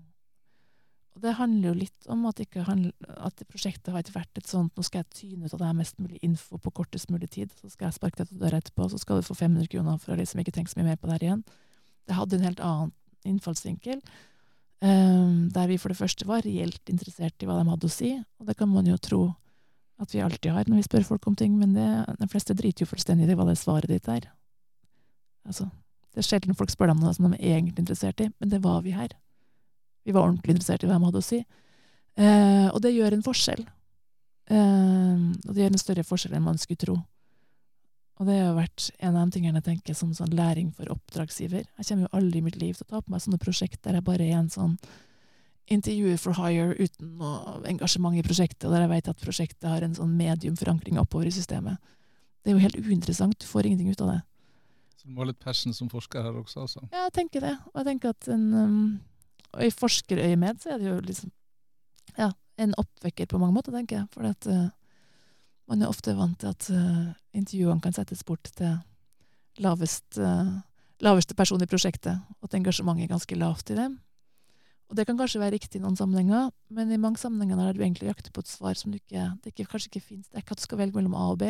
Og 1.17 1.23
det 1.23 1.33
handler 1.39 1.71
jo 1.71 1.77
litt 1.79 2.07
om 2.13 2.25
at, 2.29 2.39
handler, 2.67 2.93
at 3.25 3.41
prosjektet 3.49 3.89
har 3.89 4.03
ikke 4.03 4.19
vært 4.19 4.37
et 4.37 4.49
sånt 4.49 4.75
nå 4.77 4.83
skal 4.85 5.01
jeg 5.01 5.15
tyne 5.17 5.47
ut 5.47 5.53
av 5.55 5.63
det 5.63 5.69
her 5.69 5.77
mest 5.79 5.97
mulig 5.97 6.19
info 6.25 6.59
på 6.61 6.73
kortest 6.77 7.09
mulig 7.09 7.31
tid, 7.33 7.53
så 7.57 7.71
skal 7.73 7.87
jeg 7.87 7.97
sparke 7.97 8.21
deg 8.21 8.29
til 8.29 8.43
døra 8.43 8.59
etterpå, 8.61 8.85
så 8.91 8.99
skal 9.01 9.17
du 9.17 9.25
få 9.25 9.33
500 9.37 9.71
kroner 9.71 9.97
for 10.03 10.13
å 10.13 10.19
liksom 10.19 10.43
ikke 10.43 10.53
tenke 10.53 10.69
så 10.69 10.77
mye 10.77 10.91
mer 10.91 10.99
på 11.01 11.09
det 11.09 11.17
her 11.17 11.25
igjen. 11.25 11.41
Det 12.05 12.17
hadde 12.19 12.37
en 12.37 12.45
helt 12.45 12.61
annen 12.61 12.93
innfallsvinkel. 13.27 14.03
Um, 14.77 15.49
der 15.49 15.71
vi 15.71 15.79
for 15.81 15.89
det 15.89 15.97
første 15.97 16.27
var 16.29 16.45
reelt 16.45 16.93
interessert 16.93 17.41
i 17.41 17.49
hva 17.49 17.57
de 17.57 17.65
hadde 17.71 17.89
å 17.89 17.95
si. 17.97 18.13
Og 18.37 18.49
det 18.49 18.57
kan 18.59 18.69
man 18.69 18.85
jo 18.85 18.99
tro 19.01 19.23
at 19.97 20.13
vi 20.13 20.21
alltid 20.21 20.53
har 20.53 20.69
når 20.69 20.83
vi 20.83 20.85
spør 20.85 21.09
folk 21.15 21.25
om 21.31 21.35
ting, 21.37 21.57
men 21.57 21.73
det, 21.73 21.89
de 22.21 22.29
fleste 22.29 22.53
driter 22.53 22.85
jo 22.85 22.91
fullstendig 22.91 23.25
i 23.33 23.37
hva 23.37 23.49
det 23.49 23.57
svaret 23.57 23.89
ditt 23.89 24.05
er. 24.13 24.29
Altså, 25.49 25.65
det 26.17 26.23
er 26.23 26.31
sjelden 26.31 26.57
folk 26.57 26.71
spør 26.73 26.95
om 26.95 27.01
noe 27.03 27.13
som 27.13 27.27
de 27.29 27.37
er 27.37 27.59
egentlig 27.59 27.83
interessert 27.83 28.21
i, 28.25 28.25
men 28.41 28.49
det 28.49 28.57
var 28.63 28.79
vi 28.81 28.95
her. 28.97 29.11
Vi 30.01 30.15
var 30.15 30.25
ordentlig 30.25 30.55
interessert 30.55 30.81
i 30.81 30.87
hva 30.89 30.95
de 30.97 31.05
hadde 31.05 31.21
å 31.21 31.25
si. 31.27 31.37
Eh, 32.17 32.69
og 32.71 32.79
det 32.81 32.95
gjør 32.95 33.13
en 33.13 33.25
forskjell. 33.27 33.61
Eh, 34.49 35.19
og 35.45 35.51
det 35.51 35.61
gjør 35.61 35.75
en 35.75 35.83
større 35.83 36.05
forskjell 36.07 36.33
enn 36.33 36.47
man 36.47 36.57
skulle 36.57 36.81
tro. 36.81 36.95
Og 38.17 38.25
det 38.25 38.39
har 38.39 38.55
vært 38.57 38.87
en 38.97 39.13
av 39.13 39.27
de 39.27 39.35
tingene 39.35 39.61
jeg 39.61 39.67
tenker 39.67 39.97
som 39.99 40.15
sånn 40.17 40.33
læring 40.33 40.71
for 40.73 40.89
oppdragsgiver. 40.89 41.67
Jeg 41.67 41.89
kommer 41.91 42.07
jo 42.07 42.15
aldri 42.17 42.41
i 42.41 42.47
mitt 42.47 42.57
liv 42.57 42.79
til 42.79 42.87
å 42.87 42.95
ta 42.95 43.01
på 43.03 43.13
meg 43.13 43.21
sånne 43.21 43.41
prosjekt 43.43 43.83
der 43.85 43.99
jeg 43.99 44.07
bare 44.07 44.25
er 44.25 44.39
en 44.39 44.49
sånn 44.49 44.73
intervjuer 45.69 46.17
for 46.17 46.39
hire 46.39 46.79
uten 46.79 47.11
noe 47.19 47.59
engasjement 47.69 48.17
i 48.17 48.23
prosjektet, 48.25 48.65
og 48.65 48.73
der 48.73 48.87
jeg 48.87 48.93
vet 48.95 49.11
at 49.11 49.21
prosjektet 49.21 49.69
har 49.69 49.85
en 49.85 49.93
sånn 49.93 50.17
medium 50.17 50.57
forankring 50.57 50.97
oppover 50.97 51.29
i 51.29 51.35
systemet. 51.35 51.77
Det 52.41 52.49
er 52.49 52.57
jo 52.57 52.63
helt 52.63 52.79
uinteressant. 52.79 53.37
Du 53.37 53.45
får 53.45 53.69
ingenting 53.69 53.91
ut 53.93 54.01
av 54.01 54.15
det. 54.15 54.19
Så 54.97 55.07
du 55.07 55.13
må 55.13 55.21
ha 55.21 55.29
litt 55.29 55.41
passion 55.43 55.75
som 55.77 55.89
forsker 55.91 56.25
her 56.25 56.39
også, 56.39 56.63
altså? 56.65 56.81
Ja, 56.89 57.05
jeg 57.05 57.13
tenker 57.19 57.43
det. 57.45 57.53
Og 57.71 57.81
jeg 57.81 57.89
tenker 57.91 58.15
at 58.15 58.29
en, 58.33 58.45
um, 58.57 58.79
og 59.53 59.67
i 59.67 59.73
forskerøyemed 59.73 60.63
så 60.63 60.73
er 60.73 60.81
det 60.81 60.89
jo 60.89 60.97
liksom 61.05 61.33
ja, 62.17 62.31
en 62.57 62.73
oppvekker 62.81 63.29
på 63.29 63.39
mange 63.41 63.53
måter, 63.59 63.75
tenker 63.75 64.01
jeg. 64.01 64.07
For 64.15 64.25
uh, 64.25 64.69
man 65.69 65.83
er 65.83 65.91
ofte 65.91 66.15
vant 66.17 66.39
til 66.41 66.49
at 66.49 66.69
uh, 66.73 67.13
intervjuene 67.37 67.83
kan 67.83 67.95
settes 67.95 68.25
bort 68.25 68.49
til 68.57 68.79
lavest, 69.61 70.17
uh, 70.17 70.57
laveste 71.05 71.37
person 71.37 71.61
i 71.61 71.69
prosjektet, 71.69 72.17
og 72.39 72.49
at 72.49 72.57
engasjementet 72.57 73.05
er 73.05 73.13
ganske 73.13 73.39
lavt 73.39 73.73
i 73.73 73.79
det. 73.79 73.89
Og 74.87 74.95
det 74.95 75.03
kan 75.07 75.17
kanskje 75.19 75.41
være 75.41 75.57
riktig 75.57 75.81
i 75.81 75.83
noen 75.83 75.97
sammenhenger, 75.99 76.49
men 76.71 76.91
i 76.95 76.99
mange 77.01 77.19
sammenhenger 77.19 77.59
der 77.59 77.75
du 77.75 77.81
egentlig 77.83 78.07
jakter 78.07 78.31
på 78.31 78.43
et 78.43 78.49
svar 78.49 78.77
som 78.79 78.93
du 78.93 79.01
ikke, 79.01 79.25
det 79.43 79.51
ikke, 79.51 79.67
kanskje 79.73 79.91
ikke 79.91 80.05
fins. 80.05 80.29
Det 80.29 80.39
er 80.39 80.45
ikke 80.45 80.55
at 80.55 80.61
du 80.61 80.67
skal 80.67 80.79
velge 80.79 80.95
mellom 80.95 81.17
A 81.17 81.25
og 81.33 81.41
B. 81.41 81.49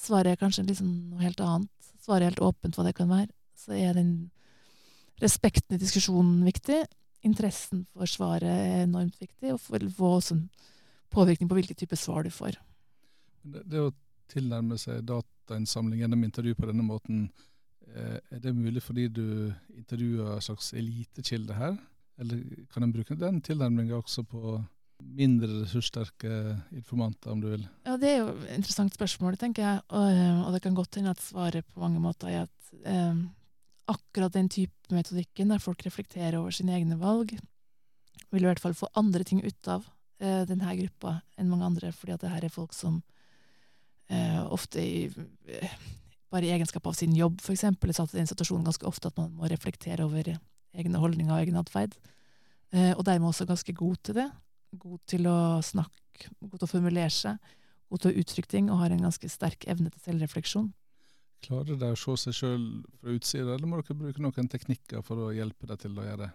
Svaret 0.00 0.32
er 0.32 0.40
kanskje 0.40 0.66
liksom 0.66 0.88
noe 1.12 1.22
helt 1.22 1.40
annet. 1.44 1.70
Svaret 2.00 2.24
er 2.24 2.32
helt 2.32 2.44
åpent 2.44 2.76
hva 2.78 2.86
det 2.86 2.96
kan 2.96 3.10
være. 3.10 3.30
Så 3.58 3.76
er 3.76 3.96
den 3.98 4.30
respekten 5.20 5.76
i 5.76 5.80
diskusjonen 5.80 6.40
viktig. 6.46 6.82
Interessen 7.26 7.84
for 7.92 8.08
svaret 8.08 8.48
er 8.48 8.84
enormt 8.86 9.18
viktig, 9.20 9.52
og 9.52 9.60
for 9.60 9.90
få 9.96 10.14
også 10.16 10.38
påvirkning 11.12 11.50
på 11.50 11.58
hvilken 11.58 11.76
type 11.76 11.96
svar 11.98 12.24
du 12.24 12.30
får. 12.32 12.56
Det, 13.42 13.64
det 13.68 13.82
å 13.84 13.92
tilnærme 14.30 14.78
seg 14.80 15.04
datainnsamling 15.08 16.04
gjennom 16.04 16.24
intervju 16.24 16.56
på 16.56 16.70
denne 16.70 16.86
måten, 16.86 17.26
eh, 17.92 18.18
er 18.30 18.42
det 18.42 18.56
mulig 18.56 18.82
fordi 18.84 19.08
du 19.08 19.52
intervjuer 19.76 20.36
en 20.36 20.44
slags 20.44 20.72
elitekilde 20.78 21.56
her? 21.58 21.76
Eller 22.20 22.66
kan 22.72 22.84
en 22.84 22.92
bruke 22.94 23.16
den 23.18 23.40
tilnærmingen 23.44 23.98
også 23.98 24.24
på 24.28 24.60
mindre 25.02 25.62
ressurssterke 25.62 26.30
informanter, 26.76 27.32
om 27.32 27.42
du 27.42 27.48
vil? 27.52 27.66
Ja, 27.86 27.96
Det 27.96 28.08
er 28.08 28.18
jo 28.18 28.30
et 28.44 28.56
interessant 28.56 28.94
spørsmål, 28.94 29.38
tenker 29.40 29.62
jeg. 29.62 29.82
Og, 29.88 30.08
eh, 30.10 30.40
og 30.46 30.52
det 30.54 30.62
kan 30.62 30.74
godt 30.74 30.96
hende 30.96 31.10
at 31.10 31.22
svaret 31.22 31.66
på 31.66 31.80
mange 31.80 32.00
måter 32.00 32.28
er 32.28 32.42
at 32.42 32.74
eh, 32.84 33.22
akkurat 33.90 34.32
den 34.32 34.48
type 34.48 34.94
metodikken 34.94 35.50
der 35.50 35.62
folk 35.62 35.82
reflekterer 35.86 36.38
over 36.38 36.50
sine 36.54 36.74
egne 36.76 36.98
valg, 37.00 37.34
vil 38.30 38.44
i 38.44 38.46
hvert 38.46 38.62
fall 38.62 38.74
få 38.74 38.90
andre 38.94 39.24
ting 39.26 39.42
ut 39.42 39.68
av 39.68 39.86
eh, 40.20 40.44
denne 40.46 40.76
gruppa 40.82 41.20
enn 41.36 41.50
mange 41.50 41.66
andre, 41.66 41.92
fordi 41.92 42.14
at 42.14 42.20
det 42.20 42.30
her 42.30 42.44
er 42.46 42.54
folk 42.54 42.74
som 42.76 43.02
eh, 44.10 44.42
ofte 44.46 44.82
i, 44.82 45.10
eh, 45.48 45.74
bare 46.30 46.46
i 46.46 46.54
egenskap 46.54 46.86
av 46.86 46.94
sin 46.98 47.16
jobb, 47.16 47.40
f.eks., 47.42 47.64
er 47.64 47.96
satt 47.96 48.14
i 48.14 48.20
den 48.20 48.30
situasjonen 48.30 48.66
ganske 48.68 48.86
ofte 48.86 49.10
at 49.10 49.18
man 49.18 49.32
må 49.34 49.50
reflektere 49.50 50.06
over 50.06 50.36
egne 50.76 51.02
holdninger 51.02 51.34
og 51.34 51.42
egen 51.42 51.58
atferd. 51.58 51.96
Eh, 52.70 52.92
og 52.94 53.04
dermed 53.06 53.32
også 53.32 53.48
ganske 53.48 53.74
god 53.74 53.98
til 54.06 54.20
det. 54.20 54.28
God 54.72 55.00
til 55.10 55.26
å 55.30 55.38
snakke, 55.64 56.30
god 56.40 56.58
til 56.58 56.68
å 56.68 56.70
formulere 56.70 57.14
seg, 57.14 57.40
god 57.90 58.02
til 58.02 58.12
å 58.12 58.22
uttrykke 58.22 58.52
ting, 58.52 58.68
og 58.70 58.82
har 58.82 58.94
en 58.94 59.08
ganske 59.08 59.32
sterk 59.32 59.66
evne 59.70 59.90
til 59.90 60.04
selvrefleksjon. 60.04 60.68
Klarer 61.40 61.78
de 61.80 61.88
å 61.94 61.98
se 61.98 62.16
seg 62.26 62.36
sjøl 62.36 62.64
fra 63.00 63.16
utsida, 63.16 63.56
eller 63.56 63.66
må 63.66 63.80
dere 63.80 63.96
bruke 63.96 64.22
noen 64.22 64.48
teknikker 64.52 65.02
for 65.06 65.26
å 65.26 65.32
hjelpe 65.32 65.66
deg 65.70 65.80
til 65.86 65.96
å 65.96 66.04
gjøre 66.04 66.26
det? 66.26 66.30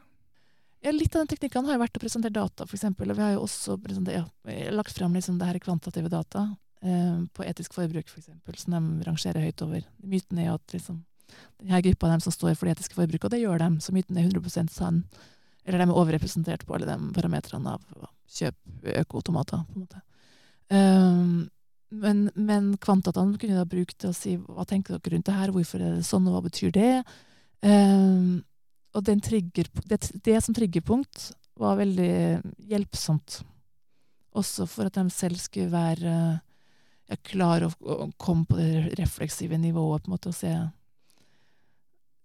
Ja, 0.86 0.92
Litt 0.94 1.16
av 1.16 1.24
den 1.24 1.32
teknikken 1.32 1.66
har 1.66 1.78
jo 1.78 1.82
vært 1.82 1.98
å 1.98 2.02
presentere 2.02 2.36
data, 2.36 2.66
f.eks. 2.66 2.86
Og 2.92 3.14
vi 3.14 3.24
har 3.24 3.34
jo 3.34 3.46
også 3.46 3.80
ja, 4.14 4.26
lagt 4.74 4.98
frem 4.98 5.16
liksom 5.18 5.40
det 5.40 5.48
her 5.50 5.62
kvantitative 5.62 6.12
data. 6.14 6.50
Eh, 6.86 7.22
på 7.34 7.46
etisk 7.48 7.74
forbruk, 7.74 8.10
f.eks., 8.12 8.30
for 8.46 8.60
som 8.62 8.76
de 8.76 9.06
rangerer 9.08 9.48
høyt 9.48 9.64
over. 9.66 9.86
Myten 10.06 10.42
er 10.44 10.52
at 10.54 10.76
liksom, 10.76 11.00
denne 11.62 11.82
gruppa 11.88 12.12
dem 12.12 12.22
som 12.22 12.36
står 12.36 12.54
for 12.54 12.68
det 12.68 12.76
etiske 12.76 12.98
forbruket, 12.98 13.26
og 13.26 13.34
det 13.34 13.42
gjør 13.42 13.64
dem, 13.64 13.80
så 13.82 13.96
myten 13.96 14.20
er 14.20 14.28
100% 14.28 14.74
sann. 14.74 15.02
Eller 15.66 15.82
de 15.82 15.88
er 15.90 15.98
overrepresentert 15.98 16.66
på 16.66 16.78
alle 16.78 16.88
de 16.90 17.12
parametrene 17.16 17.76
av 17.76 18.10
kjøp 18.36 18.90
økotomater, 19.02 19.64
på 19.66 19.80
en 19.80 19.86
måte. 19.86 20.02
Um, 20.70 21.36
men, 21.96 22.26
men 22.34 22.74
kvantataene 22.82 23.40
kunne 23.40 23.58
da 23.60 23.66
brukt 23.70 23.98
til 24.02 24.12
å 24.12 24.18
si 24.18 24.36
hva 24.42 24.66
tenker 24.68 24.98
dere 24.98 25.16
rundt 25.16 25.30
det 25.30 25.38
her, 25.38 25.54
hvorfor 25.54 25.82
er 25.82 25.98
det 25.98 26.08
sånn, 26.08 26.28
og 26.30 26.38
hva 26.38 26.44
betyr 26.46 26.74
det? 26.76 26.92
Um, 27.66 28.44
og 28.96 29.04
trigger, 29.26 29.70
det, 29.90 30.00
det, 30.24 30.38
som 30.44 30.56
triggerpunkt 30.56 31.32
var 31.60 31.80
veldig 31.80 32.42
hjelpsomt. 32.72 33.42
Også 34.36 34.68
for 34.68 34.88
at 34.88 34.98
de 34.98 35.10
selv 35.14 35.40
skulle 35.40 35.72
være 35.72 36.16
ja, 37.10 37.18
klarer 37.28 37.68
å, 37.68 37.74
å, 37.82 38.10
komme 38.18 38.48
på 38.50 38.58
det 38.60 38.96
refleksive 39.00 39.60
nivået 39.60 40.06
på 40.06 40.10
en 40.10 40.16
måte, 40.16 40.32
og 40.32 40.38
se, 40.38 40.54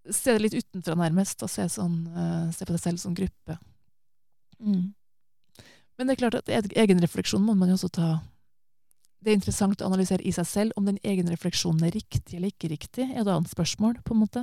se 0.09 0.33
det 0.33 0.41
litt 0.41 0.57
utenfra, 0.57 0.95
nærmest. 0.97 1.43
og 1.43 1.51
Se, 1.51 1.67
sånn, 1.69 2.03
uh, 2.15 2.49
se 2.55 2.65
på 2.65 2.73
deg 2.73 2.81
selv 2.81 3.01
som 3.01 3.15
gruppe. 3.17 3.57
Mm. 4.59 4.91
Men 5.97 6.07
det 6.07 6.15
er 6.15 6.21
klart 6.23 6.39
at 6.39 6.49
egenrefleksjon 6.49 7.43
må 7.45 7.53
man 7.57 7.69
jo 7.69 7.77
også 7.77 7.89
ta 7.93 8.09
Det 9.21 9.29
er 9.29 9.37
interessant 9.37 9.81
å 9.81 9.85
analysere 9.85 10.25
i 10.25 10.31
seg 10.33 10.47
selv 10.49 10.77
om 10.79 10.87
den 10.87 10.97
egenrefleksjonen 11.05 11.83
er 11.85 11.93
riktig 11.93 12.39
eller 12.39 12.49
ikke 12.49 12.71
riktig, 12.71 13.05
er 13.05 13.21
et 13.21 13.27
annet 13.29 13.51
spørsmål, 13.51 13.99
på 14.01 14.15
en 14.15 14.21
måte. 14.23 14.41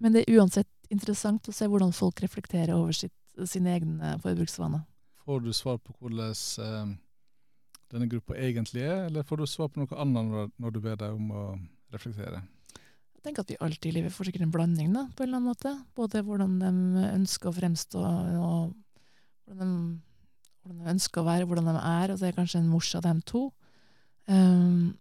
Men 0.00 0.14
det 0.14 0.22
er 0.22 0.38
uansett 0.38 0.70
interessant 0.88 1.50
å 1.50 1.52
se 1.52 1.68
hvordan 1.68 1.92
folk 1.92 2.22
reflekterer 2.24 2.72
over 2.72 2.96
sitt, 2.96 3.12
sine 3.44 3.74
egne 3.74 4.14
forbruksvaner. 4.24 4.86
Får 5.28 5.44
du 5.44 5.52
svar 5.52 5.76
på 5.76 5.92
hvordan 5.98 6.32
eh 6.32 6.96
denne 7.92 8.08
gruppa 8.08 8.36
egentlig 8.36 8.84
er, 8.84 9.06
eller 9.06 9.24
får 9.24 9.40
du 9.40 9.46
svar 9.48 9.70
på 9.72 9.80
noe 9.80 10.00
annet 10.00 10.52
når 10.60 10.74
du 10.74 10.80
ber 10.84 10.96
deg 11.00 11.14
om 11.16 11.30
å 11.32 11.44
reflektere? 11.94 12.42
Tenker 13.28 13.44
at 13.44 13.50
vi 13.52 13.58
alltid 13.60 13.90
i 13.90 13.96
livet 13.98 14.14
får 14.14 14.30
sikkert 14.30 14.46
en 14.46 14.52
blanding, 14.54 14.92
da, 14.94 15.02
på 15.12 15.20
en 15.20 15.28
eller 15.28 15.36
annen 15.42 15.50
måte. 15.50 15.72
Både 15.98 16.22
hvordan 16.24 16.54
de 16.62 17.08
ønsker 17.10 17.50
å 17.50 17.56
fremstå, 17.58 18.00
og 18.00 18.70
hvordan 19.44 19.74
de, 19.74 19.98
hvordan 20.62 20.78
de 20.80 20.92
ønsker 20.94 21.20
å 21.20 21.26
være, 21.26 21.48
hvordan 21.50 21.68
de 21.68 21.74
er. 21.76 22.14
Og 22.14 22.22
det 22.22 22.30
er 22.30 22.38
kanskje 22.38 22.62
en 22.62 22.70
mors 22.72 22.88
av 22.96 23.04
dem 23.04 23.20
to. 23.28 23.50
Um, 24.32 24.96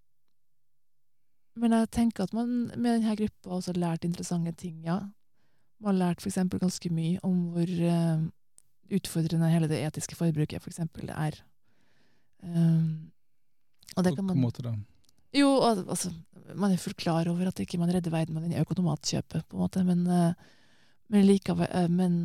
men 1.56 1.78
jeg 1.78 1.90
tenker 1.96 2.28
at 2.28 2.36
man 2.36 2.52
med 2.76 2.98
denne 2.98 3.16
gruppa 3.24 3.56
også 3.56 3.74
har 3.74 3.82
lært 3.86 4.10
interessante 4.10 4.52
ting, 4.60 4.82
ja. 4.84 5.00
Man 5.80 5.94
har 5.94 6.00
lært 6.10 6.26
f.eks. 6.26 6.42
ganske 6.52 6.92
mye 6.92 7.24
om 7.24 7.48
hvor 7.56 7.72
uh, 7.88 8.28
utfordrende 8.98 9.54
hele 9.54 9.72
det 9.72 9.80
etiske 9.88 10.20
forbruket 10.20 10.64
for 10.64 10.74
eksempel 10.74 11.16
er. 11.16 11.40
Um, 12.44 13.08
og 13.96 14.04
det 14.04 14.18
kan 14.20 14.28
man, 14.28 14.36
På 14.36 14.44
måte 14.50 14.68
da? 14.68 14.76
Jo, 15.38 15.50
altså, 15.62 16.12
man 16.56 16.72
er 16.72 16.82
fullt 16.82 17.00
klar 17.00 17.28
over 17.30 17.50
at 17.50 17.60
ikke 17.62 17.80
man 17.82 17.92
redder 17.94 18.14
verden 18.14 18.38
med 18.38 18.48
den 18.48 18.62
økonomatkjøpet, 18.62 19.46
på 19.48 19.58
en 19.58 19.64
måte, 19.64 19.84
men, 19.88 20.06
uh, 20.08 20.32
men, 21.12 21.28
likevel, 21.28 21.68
uh, 21.74 21.90
men, 21.92 22.16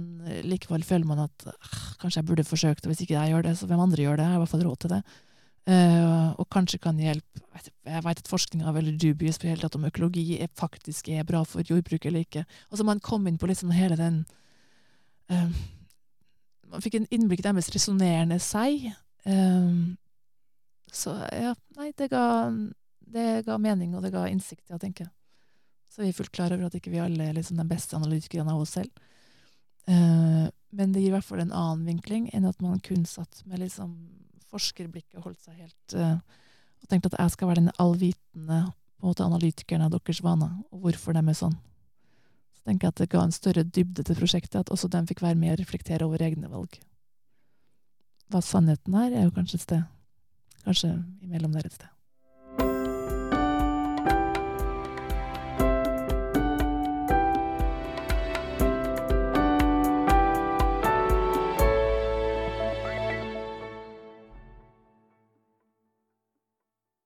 likevel, 0.46 0.84
føler 0.86 1.08
man 1.08 1.24
at 1.26 1.46
uh, 1.48 1.74
kanskje 2.00 2.20
jeg 2.20 2.28
burde 2.30 2.46
forsøkt, 2.46 2.86
og 2.86 2.92
hvis 2.92 3.04
ikke 3.04 3.18
jeg 3.18 3.34
gjør 3.34 3.46
det, 3.48 3.56
så 3.58 3.68
hvem 3.70 3.82
andre 3.82 4.04
gjør 4.04 4.20
det? 4.20 4.26
Jeg 4.26 4.34
har 4.34 4.40
i 4.40 4.44
hvert 4.44 4.54
fall 4.54 4.66
råd 4.68 4.80
til 4.84 4.96
det. 4.96 5.02
og 6.42 6.46
kanskje 6.50 6.78
kan 6.82 6.96
hjelpe 6.98 7.40
Jeg 7.86 8.02
vet 8.02 8.18
at 8.18 8.28
forskninga 8.28 8.66
er 8.66 8.74
veldig 8.74 8.94
dubious 8.98 9.38
på 9.38 9.46
hele 9.46 9.62
tatt 9.62 9.76
om 9.78 9.84
økologi 9.86 10.40
er, 10.42 10.48
faktisk 10.58 11.08
er 11.08 11.22
bra 11.22 11.44
for 11.46 11.62
jordbruket 11.62 12.06
eller 12.06 12.24
ikke. 12.26 12.42
Altså 12.70 12.84
Man 12.84 12.98
kom 12.98 13.28
inn 13.28 13.38
på 13.38 13.46
liksom 13.46 13.70
hele 13.70 13.94
den 13.96 14.24
Man 15.28 16.82
fikk 16.82 16.98
en 16.98 17.06
innblikk 17.14 17.44
i 17.44 17.46
deres 17.46 17.70
resonnerende 17.70 18.40
seg. 18.42 18.90
Uh, 19.22 19.94
så 20.92 21.14
ja, 21.30 21.54
nei, 21.78 21.92
det 21.96 22.10
ga, 22.10 22.24
det 23.12 23.44
ga 23.46 23.58
mening, 23.60 23.94
og 23.96 24.04
det 24.04 24.12
ga 24.14 24.26
innsikt, 24.28 24.66
ja, 24.70 24.78
tenker 24.80 25.06
jeg. 25.06 25.12
Så 25.92 26.02
vi 26.02 26.08
er 26.08 26.16
fullt 26.16 26.32
klar 26.32 26.54
over 26.54 26.66
at 26.66 26.76
ikke 26.78 26.92
vi 26.92 27.02
alle 27.04 27.28
er 27.28 27.36
liksom 27.36 27.58
den 27.60 27.68
beste 27.68 27.96
analytikerne 27.98 28.54
av 28.54 28.62
oss 28.64 28.76
selv. 28.78 28.92
Uh, 29.88 30.48
Men 30.72 30.92
det 30.94 31.02
gir 31.02 31.10
i 31.10 31.16
hvert 31.16 31.26
fall 31.26 31.42
en 31.42 31.52
annen 31.52 31.82
vinkling 31.84 32.30
enn 32.32 32.46
at 32.48 32.60
man 32.64 32.80
kun 32.80 33.02
satt 33.04 33.42
med 33.44 33.60
liksom 33.60 33.90
forskerblikket 34.52 35.18
og 35.18 35.26
holdt 35.26 35.42
seg 35.42 35.58
helt 35.58 35.96
uh, 35.98 36.20
og 36.82 36.88
tenkte 36.88 37.10
at 37.12 37.18
jeg 37.18 37.34
skal 37.34 37.50
være 37.50 37.62
den 37.64 37.74
allvitende 37.82 38.60
på 38.70 39.06
en 39.06 39.10
måte 39.10 39.26
analytikeren 39.26 39.84
av 39.86 39.92
deres 39.94 40.22
vaner, 40.22 40.54
og 40.70 40.86
hvorfor 40.86 41.16
de 41.16 41.22
er 41.22 41.38
sånn. 41.38 41.54
Så 42.54 42.66
tenker 42.66 42.86
jeg 42.86 42.94
at 42.94 43.02
det 43.02 43.10
ga 43.12 43.22
en 43.26 43.34
større 43.34 43.64
dybde 43.66 44.04
til 44.06 44.18
prosjektet, 44.18 44.60
at 44.60 44.70
også 44.70 44.90
de 44.90 45.02
fikk 45.10 45.22
være 45.24 45.38
med 45.38 45.54
og 45.54 45.62
reflektere 45.62 46.06
over 46.06 46.22
egne 46.22 46.50
valg. 46.50 46.78
Hva 48.30 48.42
sannheten 48.46 48.94
er, 48.98 49.10
er 49.10 49.26
jo 49.26 49.34
kanskje 49.34 49.58
et 49.58 49.66
sted. 49.66 49.82
Kanskje 50.62 50.92
imellom 51.22 51.54
der 51.54 51.66
et 51.66 51.74
sted. 51.74 51.90